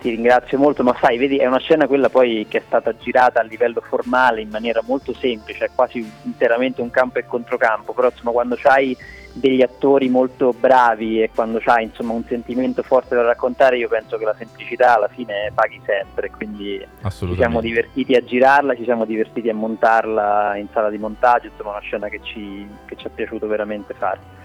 Ti 0.00 0.10
ringrazio 0.10 0.58
molto, 0.58 0.82
ma 0.82 0.96
sai, 1.00 1.18
vedi, 1.18 1.36
è 1.36 1.46
una 1.46 1.58
scena 1.58 1.86
quella 1.86 2.08
poi 2.08 2.46
che 2.48 2.58
è 2.58 2.62
stata 2.66 2.96
girata 2.96 3.40
a 3.40 3.42
livello 3.42 3.82
formale 3.86 4.40
in 4.40 4.48
maniera 4.48 4.80
molto 4.84 5.12
semplice, 5.14 5.66
è 5.66 5.70
quasi 5.74 6.10
interamente 6.22 6.80
un 6.80 6.90
campo 6.90 7.18
e 7.18 7.26
controcampo, 7.26 7.92
però 7.92 8.08
insomma 8.08 8.30
quando 8.30 8.56
c'hai 8.56 8.96
degli 9.32 9.60
attori 9.62 10.08
molto 10.08 10.54
bravi 10.58 11.22
e 11.22 11.30
quando 11.32 11.60
c'hai 11.60 11.84
insomma 11.84 12.14
un 12.14 12.24
sentimento 12.26 12.82
forte 12.82 13.14
da 13.14 13.22
raccontare, 13.22 13.76
io 13.76 13.88
penso 13.88 14.16
che 14.16 14.24
la 14.24 14.34
semplicità 14.36 14.96
alla 14.96 15.08
fine 15.08 15.52
paghi 15.54 15.80
sempre, 15.84 16.30
quindi 16.30 16.84
ci 17.06 17.34
siamo 17.36 17.60
divertiti 17.60 18.14
a 18.14 18.24
girarla, 18.24 18.74
ci 18.74 18.84
siamo 18.84 19.04
divertiti 19.04 19.50
a 19.50 19.54
montarla 19.54 20.56
in 20.56 20.66
sala 20.72 20.88
di 20.88 20.96
montaggio, 20.96 21.48
insomma 21.48 21.72
una 21.72 21.80
scena 21.80 22.08
che 22.08 22.20
ci, 22.22 22.66
che 22.86 22.96
ci 22.96 23.06
è 23.06 23.10
piaciuto 23.10 23.46
veramente 23.46 23.92
fare. 23.92 24.38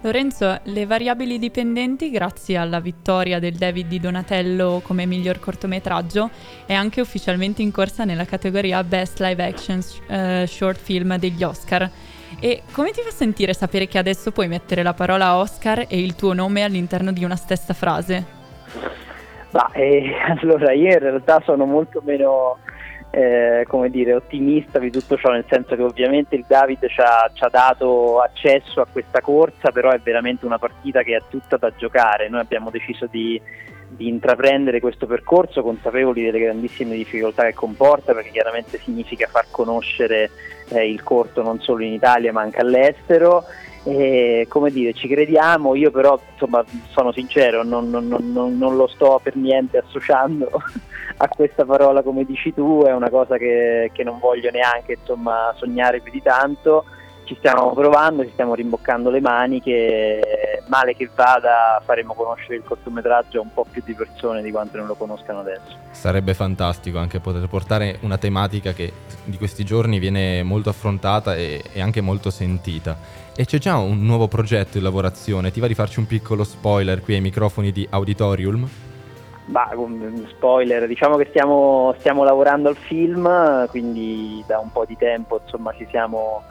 Lorenzo, 0.00 0.60
le 0.62 0.86
variabili 0.86 1.40
dipendenti, 1.40 2.10
grazie 2.10 2.56
alla 2.56 2.78
vittoria 2.78 3.40
del 3.40 3.54
David 3.54 3.88
di 3.88 3.98
Donatello 3.98 4.80
come 4.84 5.06
miglior 5.06 5.40
cortometraggio, 5.40 6.30
è 6.66 6.72
anche 6.72 7.00
ufficialmente 7.00 7.62
in 7.62 7.72
corsa 7.72 8.04
nella 8.04 8.24
categoria 8.24 8.84
Best 8.84 9.18
Live 9.18 9.44
Action 9.44 9.80
eh, 10.06 10.46
Short 10.46 10.78
Film 10.78 11.18
degli 11.18 11.42
Oscar. 11.42 11.90
E 12.38 12.62
come 12.70 12.92
ti 12.92 13.00
fa 13.00 13.10
sentire 13.10 13.52
sapere 13.52 13.88
che 13.88 13.98
adesso 13.98 14.30
puoi 14.30 14.46
mettere 14.46 14.84
la 14.84 14.94
parola 14.94 15.36
Oscar 15.36 15.86
e 15.88 16.00
il 16.00 16.14
tuo 16.14 16.32
nome 16.32 16.62
all'interno 16.62 17.10
di 17.10 17.24
una 17.24 17.36
stessa 17.36 17.74
frase? 17.74 18.24
Ma 19.50 19.68
eh, 19.72 20.12
allora 20.40 20.72
io 20.72 20.92
in 20.92 20.98
realtà 21.00 21.42
sono 21.44 21.64
molto 21.64 22.00
meno 22.04 22.58
eh, 23.10 23.64
come 23.66 23.90
dire, 23.90 24.14
ottimista 24.14 24.78
di 24.78 24.90
tutto 24.90 25.16
ciò, 25.16 25.30
nel 25.30 25.44
senso 25.48 25.74
che 25.74 25.82
ovviamente 25.82 26.36
il 26.36 26.44
David 26.46 26.86
ci 26.88 27.00
ha, 27.00 27.30
ci 27.32 27.42
ha 27.42 27.48
dato 27.48 28.20
accesso 28.20 28.80
a 28.80 28.86
questa 28.90 29.20
corsa, 29.20 29.70
però 29.70 29.90
è 29.90 29.98
veramente 29.98 30.44
una 30.44 30.58
partita 30.58 31.02
che 31.02 31.16
è 31.16 31.22
tutta 31.28 31.56
da 31.56 31.72
giocare. 31.76 32.28
Noi 32.28 32.40
abbiamo 32.40 32.70
deciso 32.70 33.06
di, 33.10 33.40
di 33.88 34.08
intraprendere 34.08 34.80
questo 34.80 35.06
percorso 35.06 35.62
consapevoli 35.62 36.22
delle 36.24 36.40
grandissime 36.40 36.96
difficoltà 36.96 37.44
che 37.44 37.54
comporta, 37.54 38.12
perché 38.12 38.30
chiaramente 38.30 38.78
significa 38.78 39.26
far 39.26 39.46
conoscere 39.50 40.30
eh, 40.68 40.88
il 40.88 41.02
corto 41.02 41.42
non 41.42 41.60
solo 41.60 41.82
in 41.82 41.92
Italia 41.92 42.32
ma 42.32 42.42
anche 42.42 42.60
all'estero. 42.60 43.44
E, 43.88 44.46
come 44.50 44.70
dire, 44.70 44.92
ci 44.92 45.08
crediamo, 45.08 45.74
io 45.74 45.90
però 45.90 46.20
insomma, 46.32 46.62
sono 46.90 47.10
sincero, 47.10 47.64
non, 47.64 47.88
non- 47.88 48.06
non- 48.06 48.58
non 48.58 48.76
lo 48.76 48.86
sto 48.86 49.18
per 49.22 49.34
niente 49.34 49.78
associando 49.78 50.50
a 51.16 51.28
questa 51.28 51.64
parola 51.64 52.02
come 52.02 52.24
dici 52.24 52.52
tu, 52.52 52.82
è 52.84 52.92
una 52.92 53.08
cosa 53.08 53.38
che, 53.38 53.90
che 53.94 54.04
non 54.04 54.18
voglio 54.18 54.50
neanche 54.50 54.98
insomma, 55.00 55.54
sognare 55.56 56.00
più 56.00 56.12
di 56.12 56.20
tanto, 56.20 56.84
ci 57.28 57.36
stiamo 57.36 57.74
provando, 57.74 58.24
ci 58.24 58.30
stiamo 58.32 58.54
rimboccando 58.54 59.10
le 59.10 59.20
maniche, 59.20 60.62
male 60.68 60.96
che 60.96 61.10
vada 61.14 61.80
faremo 61.84 62.14
conoscere 62.14 62.56
il 62.56 62.62
cortometraggio 62.64 63.38
a 63.38 63.42
un 63.42 63.52
po' 63.52 63.66
più 63.70 63.82
di 63.84 63.92
persone 63.92 64.40
di 64.40 64.50
quante 64.50 64.78
non 64.78 64.86
lo 64.86 64.94
conoscano 64.94 65.40
adesso. 65.40 65.76
Sarebbe 65.90 66.32
fantastico 66.32 66.96
anche 66.96 67.20
poter 67.20 67.46
portare 67.46 67.98
una 68.00 68.16
tematica 68.16 68.72
che 68.72 68.92
di 69.24 69.36
questi 69.36 69.62
giorni 69.62 69.98
viene 69.98 70.42
molto 70.42 70.70
affrontata 70.70 71.36
e, 71.36 71.62
e 71.70 71.82
anche 71.82 72.00
molto 72.00 72.30
sentita. 72.30 72.96
E 73.36 73.44
c'è 73.44 73.58
già 73.58 73.76
un 73.76 74.02
nuovo 74.06 74.26
progetto 74.26 74.78
in 74.78 74.82
lavorazione, 74.82 75.50
ti 75.50 75.60
va 75.60 75.66
di 75.66 75.74
farci 75.74 75.98
un 75.98 76.06
piccolo 76.06 76.44
spoiler 76.44 77.02
qui 77.02 77.14
ai 77.14 77.20
microfoni 77.20 77.72
di 77.72 77.86
Auditorium? 77.90 78.66
Bah, 79.44 79.70
spoiler, 80.28 80.86
diciamo 80.86 81.16
che 81.16 81.26
stiamo, 81.28 81.94
stiamo 81.98 82.24
lavorando 82.24 82.70
al 82.70 82.76
film, 82.76 83.66
quindi 83.68 84.42
da 84.46 84.58
un 84.58 84.72
po' 84.72 84.86
di 84.86 84.96
tempo 84.96 85.40
insomma 85.42 85.72
ci 85.74 85.86
siamo 85.90 86.42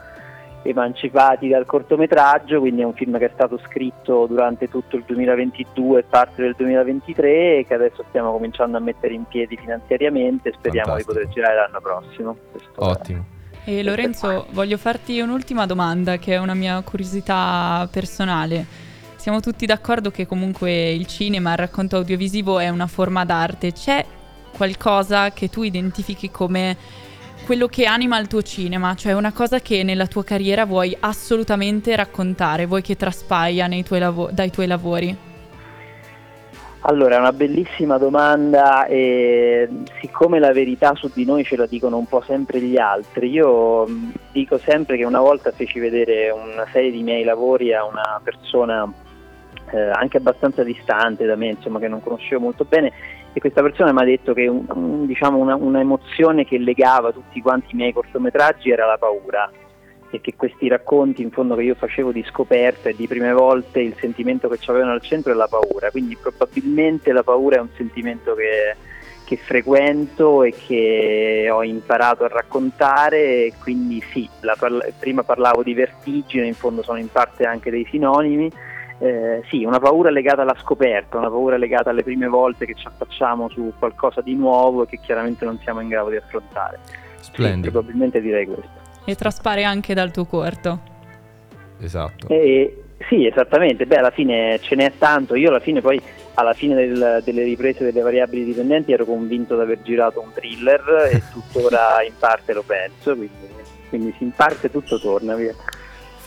emancipati 0.68 1.48
dal 1.48 1.66
cortometraggio, 1.66 2.60
quindi 2.60 2.82
è 2.82 2.84
un 2.84 2.94
film 2.94 3.18
che 3.18 3.26
è 3.26 3.30
stato 3.32 3.58
scritto 3.66 4.26
durante 4.26 4.68
tutto 4.68 4.96
il 4.96 5.04
2022 5.06 6.00
e 6.00 6.04
parte 6.04 6.42
del 6.42 6.54
2023 6.56 7.58
e 7.58 7.64
che 7.66 7.74
adesso 7.74 8.04
stiamo 8.08 8.32
cominciando 8.32 8.76
a 8.76 8.80
mettere 8.80 9.14
in 9.14 9.24
piedi 9.24 9.56
finanziariamente, 9.56 10.52
speriamo 10.52 10.90
Fantastico. 10.90 11.12
di 11.12 11.26
poter 11.26 11.34
girare 11.34 11.54
l'anno 11.56 11.80
prossimo. 11.80 12.36
Ottimo. 12.76 13.24
E 13.64 13.82
Lorenzo, 13.82 14.46
voglio 14.52 14.78
farti 14.78 15.20
un'ultima 15.20 15.66
domanda 15.66 16.16
che 16.16 16.34
è 16.34 16.38
una 16.38 16.54
mia 16.54 16.80
curiosità 16.82 17.86
personale. 17.90 18.64
Siamo 19.16 19.40
tutti 19.40 19.66
d'accordo 19.66 20.10
che 20.10 20.26
comunque 20.26 20.90
il 20.90 21.06
cinema, 21.06 21.50
il 21.50 21.58
racconto 21.58 21.96
audiovisivo 21.96 22.58
è 22.58 22.70
una 22.70 22.86
forma 22.86 23.26
d'arte. 23.26 23.72
C'è 23.72 24.04
qualcosa 24.56 25.32
che 25.32 25.50
tu 25.50 25.62
identifichi 25.62 26.30
come 26.30 26.76
quello 27.48 27.66
che 27.66 27.86
anima 27.86 28.18
il 28.18 28.26
tuo 28.26 28.42
cinema, 28.42 28.94
cioè 28.94 29.14
una 29.14 29.32
cosa 29.32 29.58
che 29.60 29.82
nella 29.82 30.06
tua 30.06 30.22
carriera 30.22 30.66
vuoi 30.66 30.94
assolutamente 31.00 31.96
raccontare, 31.96 32.66
vuoi 32.66 32.82
che 32.82 32.94
traspaia 32.94 33.66
tuoi 33.84 34.00
lavo- 34.00 34.28
dai 34.30 34.50
tuoi 34.50 34.66
lavori? 34.66 35.16
Allora, 36.80 37.16
è 37.16 37.18
una 37.18 37.32
bellissima 37.32 37.96
domanda 37.96 38.84
e 38.84 39.66
siccome 39.98 40.38
la 40.38 40.52
verità 40.52 40.94
su 40.94 41.10
di 41.14 41.24
noi 41.24 41.42
ce 41.42 41.56
la 41.56 41.64
dicono 41.64 41.96
un 41.96 42.04
po' 42.04 42.20
sempre 42.20 42.60
gli 42.60 42.76
altri, 42.76 43.30
io 43.30 43.86
mh, 43.86 44.12
dico 44.32 44.58
sempre 44.58 44.98
che 44.98 45.04
una 45.04 45.20
volta 45.20 45.50
feci 45.50 45.78
vedere 45.78 46.28
una 46.28 46.66
serie 46.70 46.90
di 46.90 47.02
miei 47.02 47.24
lavori 47.24 47.72
a 47.72 47.82
una 47.86 48.20
persona 48.22 48.86
eh, 49.70 49.80
anche 49.80 50.18
abbastanza 50.18 50.62
distante 50.62 51.24
da 51.24 51.34
me, 51.34 51.46
insomma, 51.46 51.78
che 51.78 51.88
non 51.88 52.02
conoscevo 52.02 52.42
molto 52.42 52.66
bene 52.68 52.92
e 53.38 53.40
questa 53.40 53.62
persona 53.62 53.92
mi 53.92 54.00
ha 54.00 54.04
detto 54.04 54.34
che 54.34 54.48
un- 54.48 54.66
un- 54.68 55.06
diciamo, 55.06 55.38
una, 55.38 55.54
una 55.54 55.78
emozione 55.78 56.44
che 56.44 56.58
legava 56.58 57.12
tutti 57.12 57.40
quanti 57.40 57.72
i 57.72 57.76
miei 57.76 57.92
cortometraggi 57.92 58.70
era 58.70 58.84
la 58.84 58.98
paura. 58.98 59.50
E 60.10 60.20
che 60.20 60.34
questi 60.36 60.68
racconti 60.68 61.22
in 61.22 61.30
fondo 61.30 61.54
che 61.54 61.62
io 61.62 61.74
facevo 61.74 62.12
di 62.12 62.24
scoperta 62.24 62.88
e 62.88 62.96
di 62.96 63.06
prime 63.06 63.32
volte 63.32 63.80
il 63.80 63.94
sentimento 64.00 64.48
che 64.48 64.56
ci 64.58 64.70
avevano 64.70 64.92
al 64.92 65.02
centro 65.02 65.32
è 65.32 65.34
la 65.36 65.46
paura, 65.48 65.90
quindi 65.90 66.16
probabilmente 66.16 67.12
la 67.12 67.22
paura 67.22 67.56
è 67.56 67.60
un 67.60 67.68
sentimento 67.76 68.34
che, 68.34 68.74
che 69.24 69.36
frequento 69.36 70.42
e 70.42 70.52
che 70.52 71.48
ho 71.52 71.62
imparato 71.62 72.24
a 72.24 72.28
raccontare. 72.28 73.52
Quindi 73.62 74.02
sì, 74.10 74.28
la 74.40 74.56
parla- 74.58 74.86
prima 74.98 75.22
parlavo 75.22 75.62
di 75.62 75.74
vertigine, 75.74 76.46
in 76.46 76.54
fondo 76.54 76.82
sono 76.82 76.98
in 76.98 77.12
parte 77.12 77.44
anche 77.44 77.70
dei 77.70 77.86
sinonimi, 77.90 78.50
eh, 78.98 79.42
sì, 79.48 79.64
una 79.64 79.78
paura 79.78 80.10
legata 80.10 80.42
alla 80.42 80.56
scoperta, 80.58 81.18
una 81.18 81.28
paura 81.28 81.56
legata 81.56 81.90
alle 81.90 82.02
prime 82.02 82.26
volte 82.26 82.66
che 82.66 82.74
ci 82.74 82.86
affacciamo 82.86 83.48
su 83.50 83.72
qualcosa 83.78 84.20
di 84.20 84.34
nuovo 84.34 84.82
e 84.82 84.86
che 84.86 84.98
chiaramente 85.00 85.44
non 85.44 85.58
siamo 85.62 85.80
in 85.80 85.88
grado 85.88 86.10
di 86.10 86.16
affrontare. 86.16 86.78
Sì, 87.20 87.30
Splendido. 87.32 87.70
probabilmente 87.70 88.20
direi 88.20 88.46
questo. 88.46 88.86
E 89.04 89.14
traspare 89.14 89.64
anche 89.64 89.94
dal 89.94 90.10
tuo 90.10 90.24
corto. 90.24 90.80
Esatto. 91.80 92.26
Eh, 92.28 92.82
sì, 93.08 93.26
esattamente, 93.26 93.86
beh 93.86 93.96
alla 93.96 94.10
fine 94.10 94.58
ce 94.60 94.74
n'è 94.74 94.92
tanto, 94.98 95.36
io 95.36 95.50
alla 95.50 95.60
fine 95.60 95.80
poi 95.80 96.00
alla 96.34 96.52
fine 96.52 96.74
del- 96.74 97.20
delle 97.24 97.44
riprese 97.44 97.84
delle 97.84 98.00
variabili 98.00 98.44
dipendenti 98.44 98.92
ero 98.92 99.04
convinto 99.04 99.54
di 99.54 99.60
aver 99.62 99.82
girato 99.82 100.20
un 100.20 100.32
thriller 100.32 101.08
e 101.12 101.22
tuttora 101.32 102.02
in 102.04 102.14
parte 102.18 102.52
lo 102.52 102.62
penso, 102.66 103.14
quindi, 103.14 103.46
quindi 103.88 104.14
sì, 104.18 104.24
in 104.24 104.32
parte 104.32 104.70
tutto 104.70 104.98
torna 104.98 105.36
via. 105.36 105.54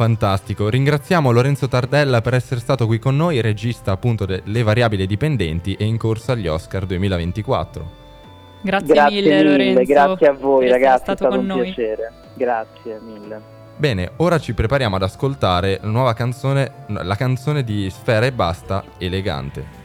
Fantastico, 0.01 0.67
ringraziamo 0.67 1.29
Lorenzo 1.29 1.67
Tardella 1.67 2.21
per 2.21 2.33
essere 2.33 2.59
stato 2.59 2.87
qui 2.87 2.97
con 2.97 3.15
noi, 3.15 3.39
regista 3.39 3.91
appunto 3.91 4.25
delle 4.25 4.63
variabili 4.63 5.05
dipendenti 5.05 5.75
e 5.75 5.85
in 5.85 5.99
corsa 5.99 6.31
agli 6.31 6.47
Oscar 6.47 6.87
2024. 6.87 7.91
Grazie, 8.63 8.93
Grazie 8.95 9.21
mille, 9.21 9.35
mille, 9.35 9.49
Lorenzo. 9.51 9.93
grazie 9.93 10.27
a 10.27 10.33
voi 10.33 10.69
ragazzi, 10.69 11.01
è 11.01 11.03
stato 11.03 11.17
stato 11.17 11.35
con 11.35 11.39
un 11.41 11.45
noi. 11.45 11.71
piacere, 11.71 12.13
grazie 12.33 12.99
mille. 12.99 13.41
Bene, 13.77 14.11
ora 14.15 14.39
ci 14.39 14.55
prepariamo 14.55 14.95
ad 14.95 15.03
ascoltare 15.03 15.77
la 15.79 15.89
nuova 15.89 16.13
canzone, 16.13 16.71
la 16.87 17.15
canzone 17.15 17.63
di 17.63 17.87
Sfera 17.91 18.25
e 18.25 18.31
Basta, 18.31 18.83
Elegante. 18.97 19.80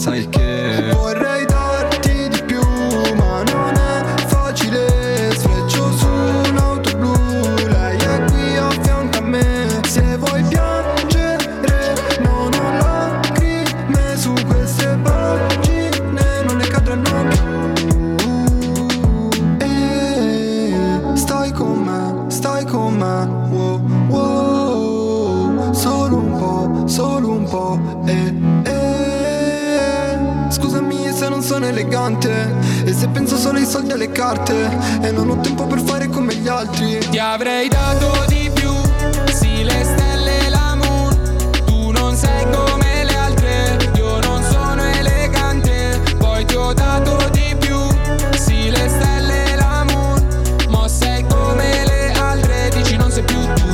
sabes 0.00 0.26
que. 0.28 1.29
Carte 34.20 34.68
E 35.00 35.10
non 35.12 35.30
ho 35.30 35.40
tempo 35.40 35.66
per 35.66 35.80
fare 35.80 36.08
come 36.08 36.34
gli 36.34 36.46
altri. 36.46 36.98
Ti 36.98 37.18
avrei 37.18 37.68
dato 37.68 38.26
di 38.28 38.50
più, 38.52 38.70
sì 39.32 39.64
le 39.64 39.82
stelle 39.82 40.46
e 40.46 40.50
la 40.50 40.74
moon 40.74 41.18
Tu 41.64 41.90
non 41.90 42.14
sei 42.14 42.44
come 42.50 43.04
le 43.04 43.16
altre, 43.16 43.78
io 43.96 44.20
non 44.20 44.42
sono 44.42 44.82
elegante. 44.82 46.02
Poi 46.18 46.44
ti 46.44 46.54
ho 46.54 46.74
dato 46.74 47.16
di 47.30 47.56
più, 47.58 47.78
sì 48.36 48.68
le 48.68 48.88
stelle 48.88 49.52
e 49.52 49.56
la 49.56 49.84
moon 49.88 50.22
Ma 50.68 50.86
sei 50.86 51.24
come 51.26 51.84
le 51.86 52.12
altre, 52.12 52.68
dici 52.74 52.96
non 52.96 53.10
sei 53.10 53.22
più 53.22 53.38
tu. 53.54 53.68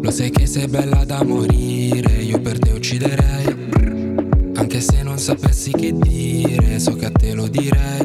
Lo 0.00 0.10
sai 0.10 0.30
che 0.30 0.46
sei 0.46 0.66
bella 0.66 1.04
da 1.04 1.22
morire, 1.22 2.22
io 2.22 2.40
per 2.40 2.58
te 2.58 2.70
ucciderei 2.70 3.39
che 7.00 7.10
te 7.12 7.32
lo 7.32 7.48
direi 7.48 7.99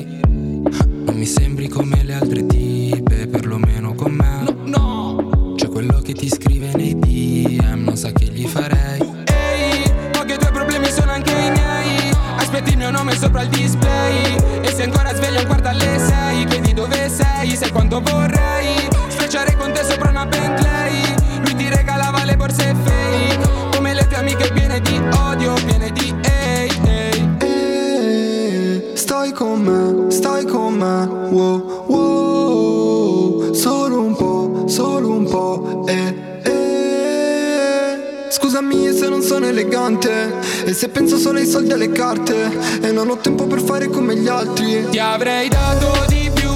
E 42.82 42.92
non 42.92 43.10
ho 43.10 43.18
tempo 43.18 43.46
per 43.46 43.62
fare 43.62 43.88
come 43.88 44.16
gli 44.16 44.28
altri. 44.28 44.88
Ti 44.90 45.00
avrei 45.00 45.50
dato 45.50 46.06
di 46.08 46.32
più, 46.34 46.52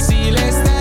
sì 0.00 0.30
le 0.30 0.71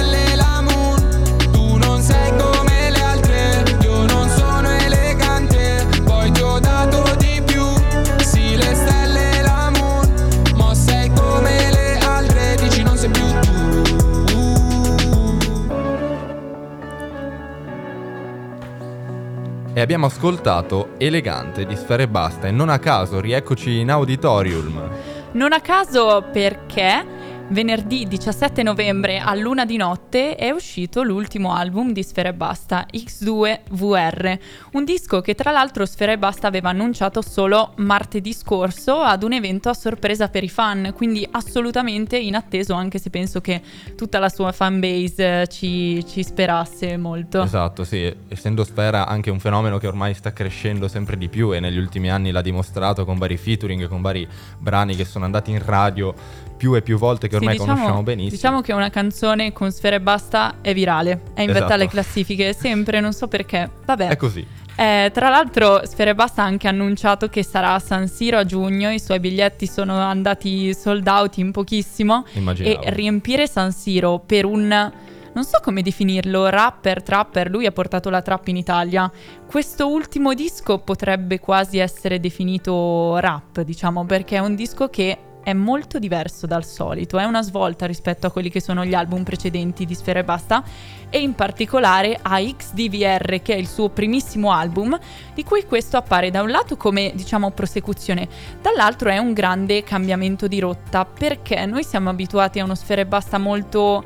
Abbiamo 19.82 20.06
ascoltato 20.06 20.92
Elegante 20.98 21.66
di 21.66 21.76
Sfere 21.76 22.08
Basta 22.08 22.48
e 22.48 22.52
non 22.52 22.70
a 22.70 22.78
caso 22.78 23.20
rieccoci 23.20 23.80
in 23.80 23.90
auditorium. 23.90 24.90
Non 25.32 25.54
a 25.54 25.60
caso 25.60 26.26
perché 26.32 27.04
venerdì 27.52 28.08
17 28.08 28.64
novembre 28.64 29.20
a 29.20 29.36
luna 29.36 29.66
di 29.66 29.76
notte 29.76 30.36
è 30.36 30.52
uscito 30.52 31.04
l'ultimo 31.04 31.54
album 31.54 31.92
di 31.92 32.02
Sfera 32.02 32.30
e 32.30 32.34
Basta, 32.34 32.86
X2VR, 32.90 34.40
un 34.72 34.86
disco 34.86 35.20
che 35.20 35.36
tra 35.36 35.52
l'altro 35.52 35.86
Sfera 35.86 36.14
e 36.14 36.18
Basta 36.18 36.48
aveva 36.48 36.70
annunciato 36.70 37.22
solo 37.22 37.74
martedì 37.78 38.32
scorso 38.32 39.02
ad 39.02 39.24
un 39.24 39.34
evento 39.34 39.68
a 39.68 39.74
sorpresa 39.74 40.30
per 40.30 40.44
i 40.44 40.50
fan, 40.50 40.94
quindi 40.96 41.28
assolutamente 41.30 42.18
inatteso 42.18 42.74
anche 42.74 43.00
se 43.00 43.10
penso 43.10 43.42
che 43.42 43.62
tutta 43.98 44.20
la 44.20 44.30
sua 44.30 44.54
fanbase 44.54 45.42
eh, 45.42 45.48
ci, 45.48 46.06
ci 46.08 46.24
sperasse 46.24 46.96
molto. 46.96 47.44
Esatto, 47.44 47.84
sì, 47.84 48.14
essendo 48.30 48.64
Sfera 48.64 49.06
anche 49.06 49.30
un 49.30 49.40
fenomeno 49.40 49.78
che 49.78 49.88
ormai 49.88 50.14
sta 50.14 50.32
crescendo 50.32 50.88
sempre 50.88 51.18
di 51.18 51.28
più 51.28 51.54
e 51.54 51.60
negli 51.60 51.78
ultimi 51.78 52.10
anni 52.10 52.32
l'ha 52.32 52.42
dimostrato 52.42 53.04
con 53.04 53.18
vari 53.18 53.36
featuring, 53.36 53.90
con 53.90 54.02
vari 54.02 54.26
brani 54.58 54.96
che 54.96 55.04
sono 55.04 55.26
andati 55.26 55.52
in 55.52 55.64
radio 55.64 56.50
più 56.62 56.76
e 56.76 56.84
più 56.84 57.00
volte 57.00 57.28
che 57.28 57.32
Sì, 57.34 57.40
ormai 57.40 57.54
diciamo- 57.58 57.74
conosciamo 57.74 58.04
benissimo. 58.04 58.30
Diciamo 58.36 58.62
che 58.62 58.72
una 58.74 58.92
canzone 58.92 59.52
con 59.52 59.72
Sfera 59.72 59.96
e 59.96 60.00
Basta 60.00 60.58
è 60.62 60.76
virale, 60.76 61.22
è 61.34 61.42
in 61.42 61.48
vetta 61.48 61.58
Esatto. 61.58 61.74
alle 61.74 61.88
classifiche 61.88 62.54
sempre, 62.54 63.00
non 63.00 63.14
so 63.14 63.28
perché. 63.28 63.68
Vabbè. 63.84 64.10
È 64.10 64.16
così. 64.16 64.46
Eh, 64.76 65.10
tra 65.12 65.30
l'altro 65.30 65.82
Sfera 65.88 66.12
e 66.12 66.14
Basta 66.16 66.44
ha 66.44 66.46
anche 66.46 66.68
annunciato 66.68 67.30
che 67.30 67.44
sarà 67.44 67.74
a 67.74 67.80
San 67.80 68.08
Siro 68.08 68.38
a 68.38 68.46
giugno, 68.46 68.92
i 68.92 69.00
suoi 69.00 69.20
biglietti 69.20 69.66
sono 69.66 69.98
andati 69.98 70.72
sold 70.76 71.08
out 71.08 71.38
in 71.38 71.50
pochissimo 71.52 72.26
Immaginavo. 72.34 72.82
e 72.84 72.94
riempire 72.94 73.48
San 73.48 73.72
Siro 73.72 74.20
per 74.24 74.46
un 74.46 74.92
non 75.34 75.44
so 75.46 75.60
come 75.64 75.82
definirlo, 75.82 76.48
rapper, 76.50 77.02
trapper, 77.02 77.50
lui 77.50 77.66
ha 77.66 77.72
portato 77.72 78.10
la 78.12 78.22
trap 78.22 78.50
in 78.50 78.58
Italia. 78.58 79.10
Questo 79.48 79.88
ultimo 79.90 80.34
disco 80.36 80.78
potrebbe 80.80 81.40
quasi 81.40 81.78
essere 81.80 82.20
definito 82.20 83.18
rap, 83.18 83.62
diciamo, 83.62 84.06
perché 84.06 84.36
è 84.36 84.40
un 84.40 84.56
disco 84.56 84.90
che 84.90 85.18
è 85.44 85.54
molto 85.54 86.00
diverso 86.00 86.46
dal 86.46 86.66
solito, 86.66 87.18
è 87.18 87.24
una 87.24 87.42
svolta 87.42 87.86
rispetto 87.86 88.28
a 88.28 88.32
quelli 88.32 88.50
che 88.50 88.62
sono 88.62 88.86
gli 88.86 88.94
album 88.94 89.24
precedenti 89.24 89.86
di 89.86 89.96
Sfera 89.96 90.20
e 90.20 90.24
Basta 90.24 90.64
e 91.10 91.20
in 91.20 91.34
particolare 91.34 92.18
a 92.22 92.40
XDVR 92.40 93.42
che 93.42 93.54
è 93.54 93.58
il 93.58 93.68
suo 93.68 93.90
primissimo 93.90 94.52
album 94.52 94.98
di 95.34 95.44
cui 95.44 95.66
questo 95.66 95.98
appare 95.98 96.32
da 96.32 96.42
un 96.42 96.50
lato 96.50 96.78
come 96.78 97.12
diciamo 97.16 97.52
prosecuzione, 97.52 98.28
dall'altro 98.62 99.10
è 99.10 99.18
un 99.18 99.34
grande 99.34 99.84
cambiamento 99.84 100.48
di 100.48 100.60
rotta 100.60 101.06
perché 101.06 101.66
noi 101.66 101.84
siamo 101.84 102.10
abituati 102.10 102.60
a 102.60 102.64
uno 102.64 102.76
Sfera 102.76 103.02
e 103.02 103.06
Basta 103.06 103.38
molto 103.38 104.04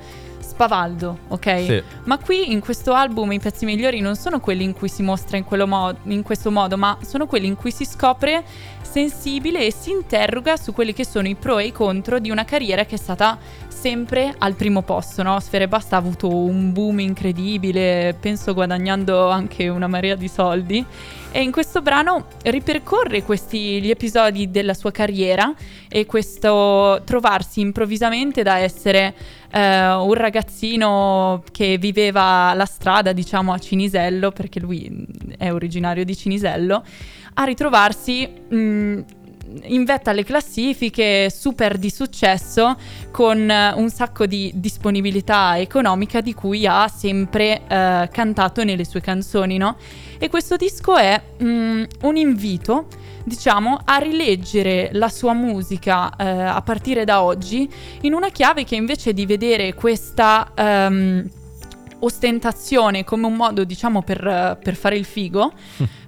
spavaldo, 0.55 1.17
ok? 1.27 1.63
Sì. 1.65 1.83
Ma 2.05 2.17
qui 2.17 2.53
in 2.53 2.61
questo 2.61 2.93
album 2.93 3.33
i 3.33 3.39
pezzi 3.39 3.65
migliori 3.65 3.99
non 3.99 4.15
sono 4.15 4.39
quelli 4.39 4.63
in 4.63 4.73
cui 4.73 4.87
si 4.87 5.03
mostra 5.03 5.35
in, 5.35 5.45
mo- 5.67 5.95
in 6.03 6.23
questo 6.23 6.49
modo, 6.49 6.77
ma 6.77 6.97
sono 7.05 7.27
quelli 7.27 7.47
in 7.47 7.57
cui 7.57 7.71
si 7.71 7.83
scopre 7.83 8.43
sensibile 8.81 9.65
e 9.65 9.73
si 9.73 9.91
interroga 9.91 10.55
su 10.55 10.71
quelli 10.71 10.93
che 10.93 11.05
sono 11.05 11.27
i 11.27 11.35
pro 11.35 11.59
e 11.59 11.65
i 11.65 11.71
contro 11.73 12.19
di 12.19 12.31
una 12.31 12.45
carriera 12.45 12.85
che 12.85 12.95
è 12.95 12.97
stata 12.97 13.37
sempre 13.67 14.33
al 14.37 14.53
primo 14.53 14.81
posto, 14.81 15.21
no? 15.21 15.37
Sfere 15.41 15.67
Basta 15.67 15.97
ha 15.97 15.99
avuto 15.99 16.33
un 16.33 16.71
boom 16.71 17.01
incredibile, 17.01 18.15
penso 18.17 18.53
guadagnando 18.53 19.29
anche 19.29 19.67
una 19.67 19.87
marea 19.87 20.15
di 20.15 20.29
soldi. 20.29 20.85
E 21.36 21.41
in 21.41 21.52
questo 21.52 21.82
brano 21.82 22.28
ripercorre 22.43 23.21
questi 23.21 23.82
gli 23.82 23.89
episodi 23.89 24.52
della 24.52 24.74
sua 24.74 24.91
carriera 24.91 25.54
e 25.89 26.06
questo 26.06 27.02
trovarsi 27.04 27.60
improvvisamente 27.60 28.41
da 28.41 28.60
essere 28.60 29.13
eh, 29.52 29.91
un 29.95 30.13
ragazzino 30.13 31.43
che 31.52 31.78
viveva 31.78 32.54
la 32.54 32.63
strada, 32.63 33.12
diciamo, 33.12 33.52
a 33.52 33.60
Cinisello, 33.60 34.32
perché 34.32 34.62
lui 34.62 34.89
mh, 34.89 35.34
è 35.38 35.52
originario 35.52 36.06
di 36.06 36.15
Cinisello, 36.15 36.82
a 37.34 37.43
ritrovarsi 37.43 38.26
mh, 38.26 39.00
in 39.63 39.84
vetta 39.84 40.12
alle 40.12 40.24
classifiche, 40.24 41.30
super 41.30 41.78
di 41.78 41.89
successo, 41.89 42.78
con 43.12 43.50
eh, 43.50 43.74
un 43.74 43.89
sacco 43.89 44.26
di 44.26 44.52
disponibilità 44.56 45.58
economica 45.58 46.21
di 46.21 46.34
cui 46.34 46.65
ha 46.65 46.88
sempre 46.88 47.62
eh, 47.67 48.10
cantato 48.12 48.63
nelle 48.63 48.86
sue 48.86 49.02
canzoni, 49.02 49.58
no? 49.58 49.78
E 50.17 50.30
questo 50.30 50.56
disco 50.56 50.95
è 50.95 51.21
mm, 51.43 51.84
un 52.01 52.15
invito, 52.15 52.88
diciamo, 53.23 53.80
a 53.84 53.97
rileggere 53.97 54.89
la 54.93 55.10
sua 55.10 55.34
musica 55.34 56.15
eh, 56.15 56.25
a 56.25 56.62
partire 56.62 57.04
da 57.04 57.21
oggi 57.23 57.69
in 58.01 58.13
una 58.13 58.30
chiave 58.30 58.63
che 58.63 58.75
invece 58.75 59.13
di 59.13 59.25
vedere 59.25 59.73
questa 59.73 60.51
ehm, 60.56 61.30
ostentazione 61.99 63.04
come 63.04 63.25
un 63.25 63.36
modo, 63.36 63.63
diciamo, 63.63 64.01
per, 64.04 64.60
per 64.62 64.75
fare 64.75 64.97
il 64.97 65.06
figo, 65.06 65.51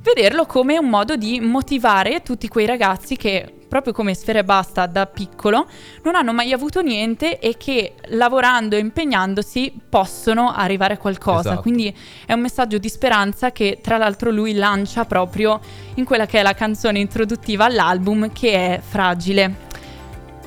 vederlo 0.02 0.46
come 0.46 0.78
un 0.78 0.88
modo 0.88 1.16
di 1.16 1.40
motivare 1.40 2.22
tutti 2.22 2.48
quei 2.48 2.66
ragazzi 2.66 3.18
che, 3.18 3.57
proprio 3.68 3.94
come 3.94 4.14
Sfera 4.14 4.40
e 4.40 4.44
Basta 4.44 4.86
da 4.86 5.06
piccolo, 5.06 5.68
non 6.04 6.16
hanno 6.16 6.34
mai 6.34 6.54
avuto 6.54 6.82
niente 6.82 7.40
e 7.40 7.58
che 7.58 7.96
lavorando 8.10 8.76
e 8.76 8.80
impegnandosi 8.80 9.74
possono 9.90 10.52
arrivare 10.52 10.96
a 10.96 10.98
qualcosa. 10.98 11.50
Esatto. 11.50 11.62
Quindi 11.62 11.96
è 12.26 12.34
un 12.34 12.42
messaggio 12.42 12.78
di 12.78 12.90
speranza 12.90 13.52
che 13.52 13.80
tra 13.82 13.98
l'altro 13.98 14.32
lui 14.32 14.54
lancia 14.54 15.06
proprio 15.06 15.60
in 15.96 16.06
quella 16.06 16.26
che 16.26 16.40
è 16.40 16.42
la 16.42 16.54
canzone 16.54 17.00
introduttiva 17.00 17.66
all'album 17.66 18.32
che 18.32 18.52
è 18.54 18.82
Fragile. 18.82 19.67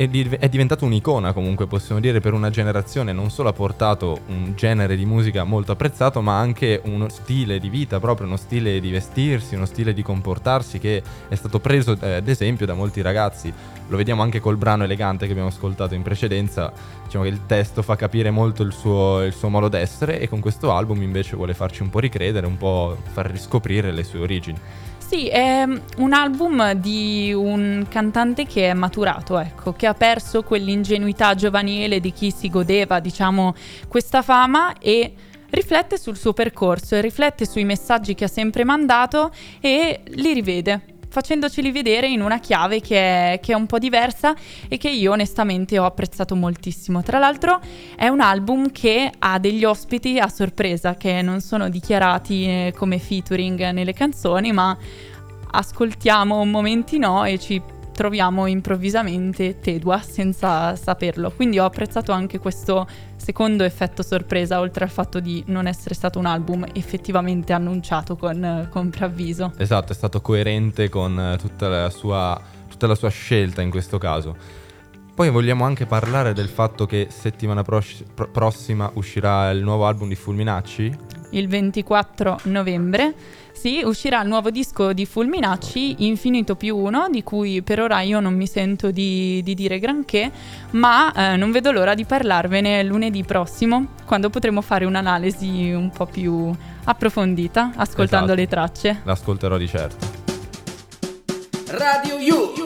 È, 0.00 0.08
è 0.38 0.48
diventato 0.48 0.86
un'icona 0.86 1.34
comunque, 1.34 1.66
possiamo 1.66 2.00
dire, 2.00 2.20
per 2.20 2.32
una 2.32 2.48
generazione. 2.48 3.12
Non 3.12 3.30
solo 3.30 3.50
ha 3.50 3.52
portato 3.52 4.20
un 4.28 4.54
genere 4.56 4.96
di 4.96 5.04
musica 5.04 5.44
molto 5.44 5.72
apprezzato, 5.72 6.22
ma 6.22 6.38
anche 6.38 6.80
uno 6.84 7.10
stile 7.10 7.58
di 7.58 7.68
vita, 7.68 8.00
proprio 8.00 8.26
uno 8.26 8.38
stile 8.38 8.80
di 8.80 8.90
vestirsi, 8.90 9.54
uno 9.54 9.66
stile 9.66 9.92
di 9.92 10.02
comportarsi 10.02 10.78
che 10.78 11.02
è 11.28 11.34
stato 11.34 11.60
preso 11.60 11.98
eh, 12.00 12.14
ad 12.14 12.28
esempio 12.28 12.64
da 12.64 12.72
molti 12.72 13.02
ragazzi. 13.02 13.52
Lo 13.88 13.96
vediamo 13.96 14.22
anche 14.22 14.40
col 14.40 14.56
brano 14.56 14.84
elegante 14.84 15.26
che 15.26 15.32
abbiamo 15.32 15.50
ascoltato 15.50 15.94
in 15.94 16.02
precedenza. 16.02 16.72
Diciamo 17.04 17.24
che 17.24 17.30
il 17.30 17.44
testo 17.44 17.82
fa 17.82 17.96
capire 17.96 18.30
molto 18.30 18.62
il 18.62 18.72
suo, 18.72 19.22
il 19.22 19.34
suo 19.34 19.50
modo 19.50 19.68
d'essere 19.68 20.18
e 20.18 20.28
con 20.28 20.40
questo 20.40 20.72
album 20.72 21.02
invece 21.02 21.36
vuole 21.36 21.52
farci 21.52 21.82
un 21.82 21.90
po' 21.90 21.98
ricredere, 21.98 22.46
un 22.46 22.56
po' 22.56 22.96
far 23.12 23.30
riscoprire 23.30 23.92
le 23.92 24.04
sue 24.04 24.20
origini. 24.20 24.58
Sì, 25.10 25.26
è 25.26 25.66
un 25.96 26.12
album 26.12 26.70
di 26.74 27.32
un 27.32 27.84
cantante 27.88 28.46
che 28.46 28.70
è 28.70 28.74
maturato, 28.74 29.40
ecco, 29.40 29.72
che 29.72 29.88
ha 29.88 29.92
perso 29.92 30.44
quell'ingenuità 30.44 31.34
giovanile 31.34 31.98
di 31.98 32.12
chi 32.12 32.30
si 32.30 32.48
godeva, 32.48 33.00
diciamo, 33.00 33.52
questa 33.88 34.22
fama 34.22 34.78
e 34.78 35.12
riflette 35.50 35.98
sul 35.98 36.16
suo 36.16 36.32
percorso 36.32 36.94
e 36.94 37.00
riflette 37.00 37.44
sui 37.44 37.64
messaggi 37.64 38.14
che 38.14 38.26
ha 38.26 38.28
sempre 38.28 38.62
mandato 38.62 39.32
e 39.58 40.02
li 40.04 40.32
rivede 40.32 40.80
facendoceli 41.10 41.72
vedere 41.72 42.08
in 42.08 42.22
una 42.22 42.38
chiave 42.38 42.80
che 42.80 43.32
è, 43.32 43.40
che 43.40 43.52
è, 43.52 43.56
un 43.56 43.66
po' 43.66 43.78
diversa 43.78 44.34
e 44.68 44.78
che 44.78 44.88
io 44.88 45.12
onestamente 45.12 45.78
ho 45.78 45.84
apprezzato 45.84 46.36
moltissimo. 46.36 47.02
Tra 47.02 47.18
l'altro 47.18 47.60
è 47.96 48.08
un 48.08 48.20
album 48.20 48.70
che 48.70 49.10
ha 49.18 49.38
degli 49.38 49.64
ospiti 49.64 50.18
a 50.18 50.28
sorpresa 50.28 50.94
che 50.94 51.20
non 51.20 51.40
sono 51.40 51.68
dichiarati 51.68 52.44
eh, 52.44 52.74
come 52.76 52.98
featuring 52.98 53.70
nelle 53.70 53.92
canzoni, 53.92 54.52
ma 54.52 54.76
ascoltiamo 55.52 56.44
momenti 56.44 56.98
no 56.98 57.24
e 57.24 57.38
ci 57.38 57.60
troviamo 58.00 58.46
improvvisamente 58.46 59.60
Tedua 59.60 60.00
senza 60.00 60.74
saperlo. 60.74 61.30
Quindi 61.32 61.58
ho 61.58 61.66
apprezzato 61.66 62.12
anche 62.12 62.38
questo 62.38 62.86
secondo 63.16 63.62
effetto 63.62 64.02
sorpresa, 64.02 64.58
oltre 64.58 64.84
al 64.84 64.90
fatto 64.90 65.20
di 65.20 65.44
non 65.48 65.66
essere 65.66 65.94
stato 65.94 66.18
un 66.18 66.24
album 66.24 66.64
effettivamente 66.72 67.52
annunciato 67.52 68.16
con, 68.16 68.68
con 68.70 68.88
preavviso. 68.88 69.52
Esatto, 69.58 69.92
è 69.92 69.94
stato 69.94 70.22
coerente 70.22 70.88
con 70.88 71.36
tutta 71.38 71.68
la, 71.68 71.90
sua, 71.90 72.40
tutta 72.70 72.86
la 72.86 72.94
sua 72.94 73.10
scelta 73.10 73.60
in 73.60 73.68
questo 73.68 73.98
caso. 73.98 74.34
Poi 75.14 75.28
vogliamo 75.28 75.64
anche 75.64 75.84
parlare 75.84 76.32
del 76.32 76.48
fatto 76.48 76.86
che 76.86 77.08
settimana 77.10 77.62
pro- 77.62 77.82
prossima 78.32 78.90
uscirà 78.94 79.50
il 79.50 79.62
nuovo 79.62 79.84
album 79.84 80.08
di 80.08 80.14
Fulminacci? 80.14 80.96
Il 81.32 81.48
24 81.48 82.38
novembre 82.44 83.14
sì, 83.60 83.82
uscirà 83.84 84.22
il 84.22 84.28
nuovo 84.28 84.48
disco 84.48 84.94
di 84.94 85.04
Fulminacci, 85.04 86.06
Infinito 86.06 86.56
più 86.56 86.78
uno, 86.78 87.08
di 87.10 87.22
cui 87.22 87.60
per 87.60 87.78
ora 87.78 88.00
io 88.00 88.18
non 88.18 88.32
mi 88.32 88.46
sento 88.46 88.90
di, 88.90 89.42
di 89.44 89.52
dire 89.52 89.78
granché, 89.78 90.30
ma 90.70 91.12
eh, 91.12 91.36
non 91.36 91.50
vedo 91.50 91.70
l'ora 91.70 91.92
di 91.92 92.06
parlarvene 92.06 92.82
lunedì 92.82 93.22
prossimo, 93.22 93.88
quando 94.06 94.30
potremo 94.30 94.62
fare 94.62 94.86
un'analisi 94.86 95.72
un 95.72 95.90
po' 95.90 96.06
più 96.06 96.50
approfondita, 96.84 97.72
ascoltando 97.76 98.32
Esatto. 98.32 98.40
le 98.40 98.46
tracce. 98.48 99.00
L'ascolterò 99.04 99.58
di 99.58 99.68
certo. 99.68 100.06
Radio 101.66 102.16
You. 102.16 102.59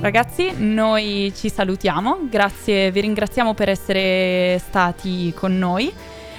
Ragazzi, 0.00 0.54
noi 0.56 1.30
ci 1.36 1.50
salutiamo, 1.50 2.20
grazie, 2.30 2.90
vi 2.90 3.02
ringraziamo 3.02 3.52
per 3.52 3.68
essere 3.68 4.58
stati 4.58 5.30
con 5.34 5.58
noi. 5.58 5.92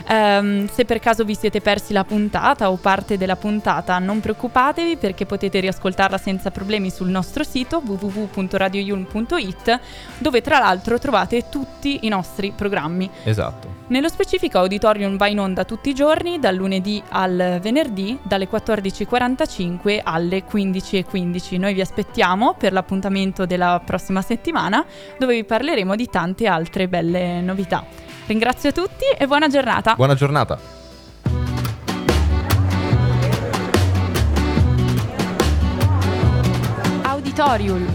Ehm, 0.07 0.67
se 0.67 0.85
per 0.85 0.99
caso 0.99 1.23
vi 1.23 1.35
siete 1.35 1.61
persi 1.61 1.93
la 1.93 2.03
puntata 2.03 2.71
o 2.71 2.75
parte 2.75 3.17
della 3.17 3.35
puntata, 3.35 3.99
non 3.99 4.19
preoccupatevi 4.19 4.97
perché 4.97 5.25
potete 5.25 5.59
riascoltarla 5.59 6.17
senza 6.17 6.51
problemi 6.51 6.89
sul 6.89 7.09
nostro 7.09 7.43
sito 7.43 7.81
www.radioyulm.it 7.85 9.79
dove 10.17 10.41
tra 10.41 10.59
l'altro 10.59 10.99
trovate 10.99 11.49
tutti 11.49 11.99
i 12.01 12.07
nostri 12.07 12.53
programmi. 12.55 13.09
Esatto. 13.23 13.79
Nello 13.91 14.07
specifico 14.07 14.59
Auditorium 14.59 15.17
va 15.17 15.27
in 15.27 15.39
onda 15.39 15.65
tutti 15.65 15.89
i 15.89 15.93
giorni, 15.93 16.39
dal 16.39 16.55
lunedì 16.55 17.03
al 17.09 17.59
venerdì, 17.61 18.17
dalle 18.21 18.47
14.45 18.49 19.99
alle 20.01 20.45
15.15. 20.49 21.59
Noi 21.59 21.73
vi 21.73 21.81
aspettiamo 21.81 22.55
per 22.57 22.71
l'appuntamento 22.71 23.45
della 23.45 23.81
prossima 23.83 24.21
settimana, 24.21 24.85
dove 25.17 25.35
vi 25.35 25.43
parleremo 25.43 25.95
di 25.97 26.07
tante 26.07 26.47
altre 26.47 26.87
belle 26.87 27.41
novità. 27.41 27.83
Ringrazio 28.31 28.71
tutti 28.71 29.03
e 29.17 29.27
buona 29.27 29.49
giornata! 29.49 29.93
Buona 29.93 30.15
giornata. 30.15 30.57
Auditorium. 37.01 37.89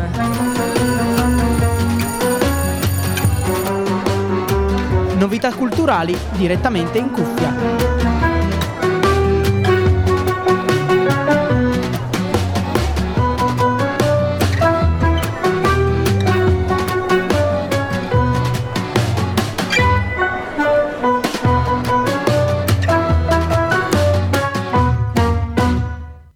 Novità 5.16 5.54
culturali 5.54 6.14
direttamente 6.32 6.98
in 6.98 7.10
cuffia. 7.10 7.95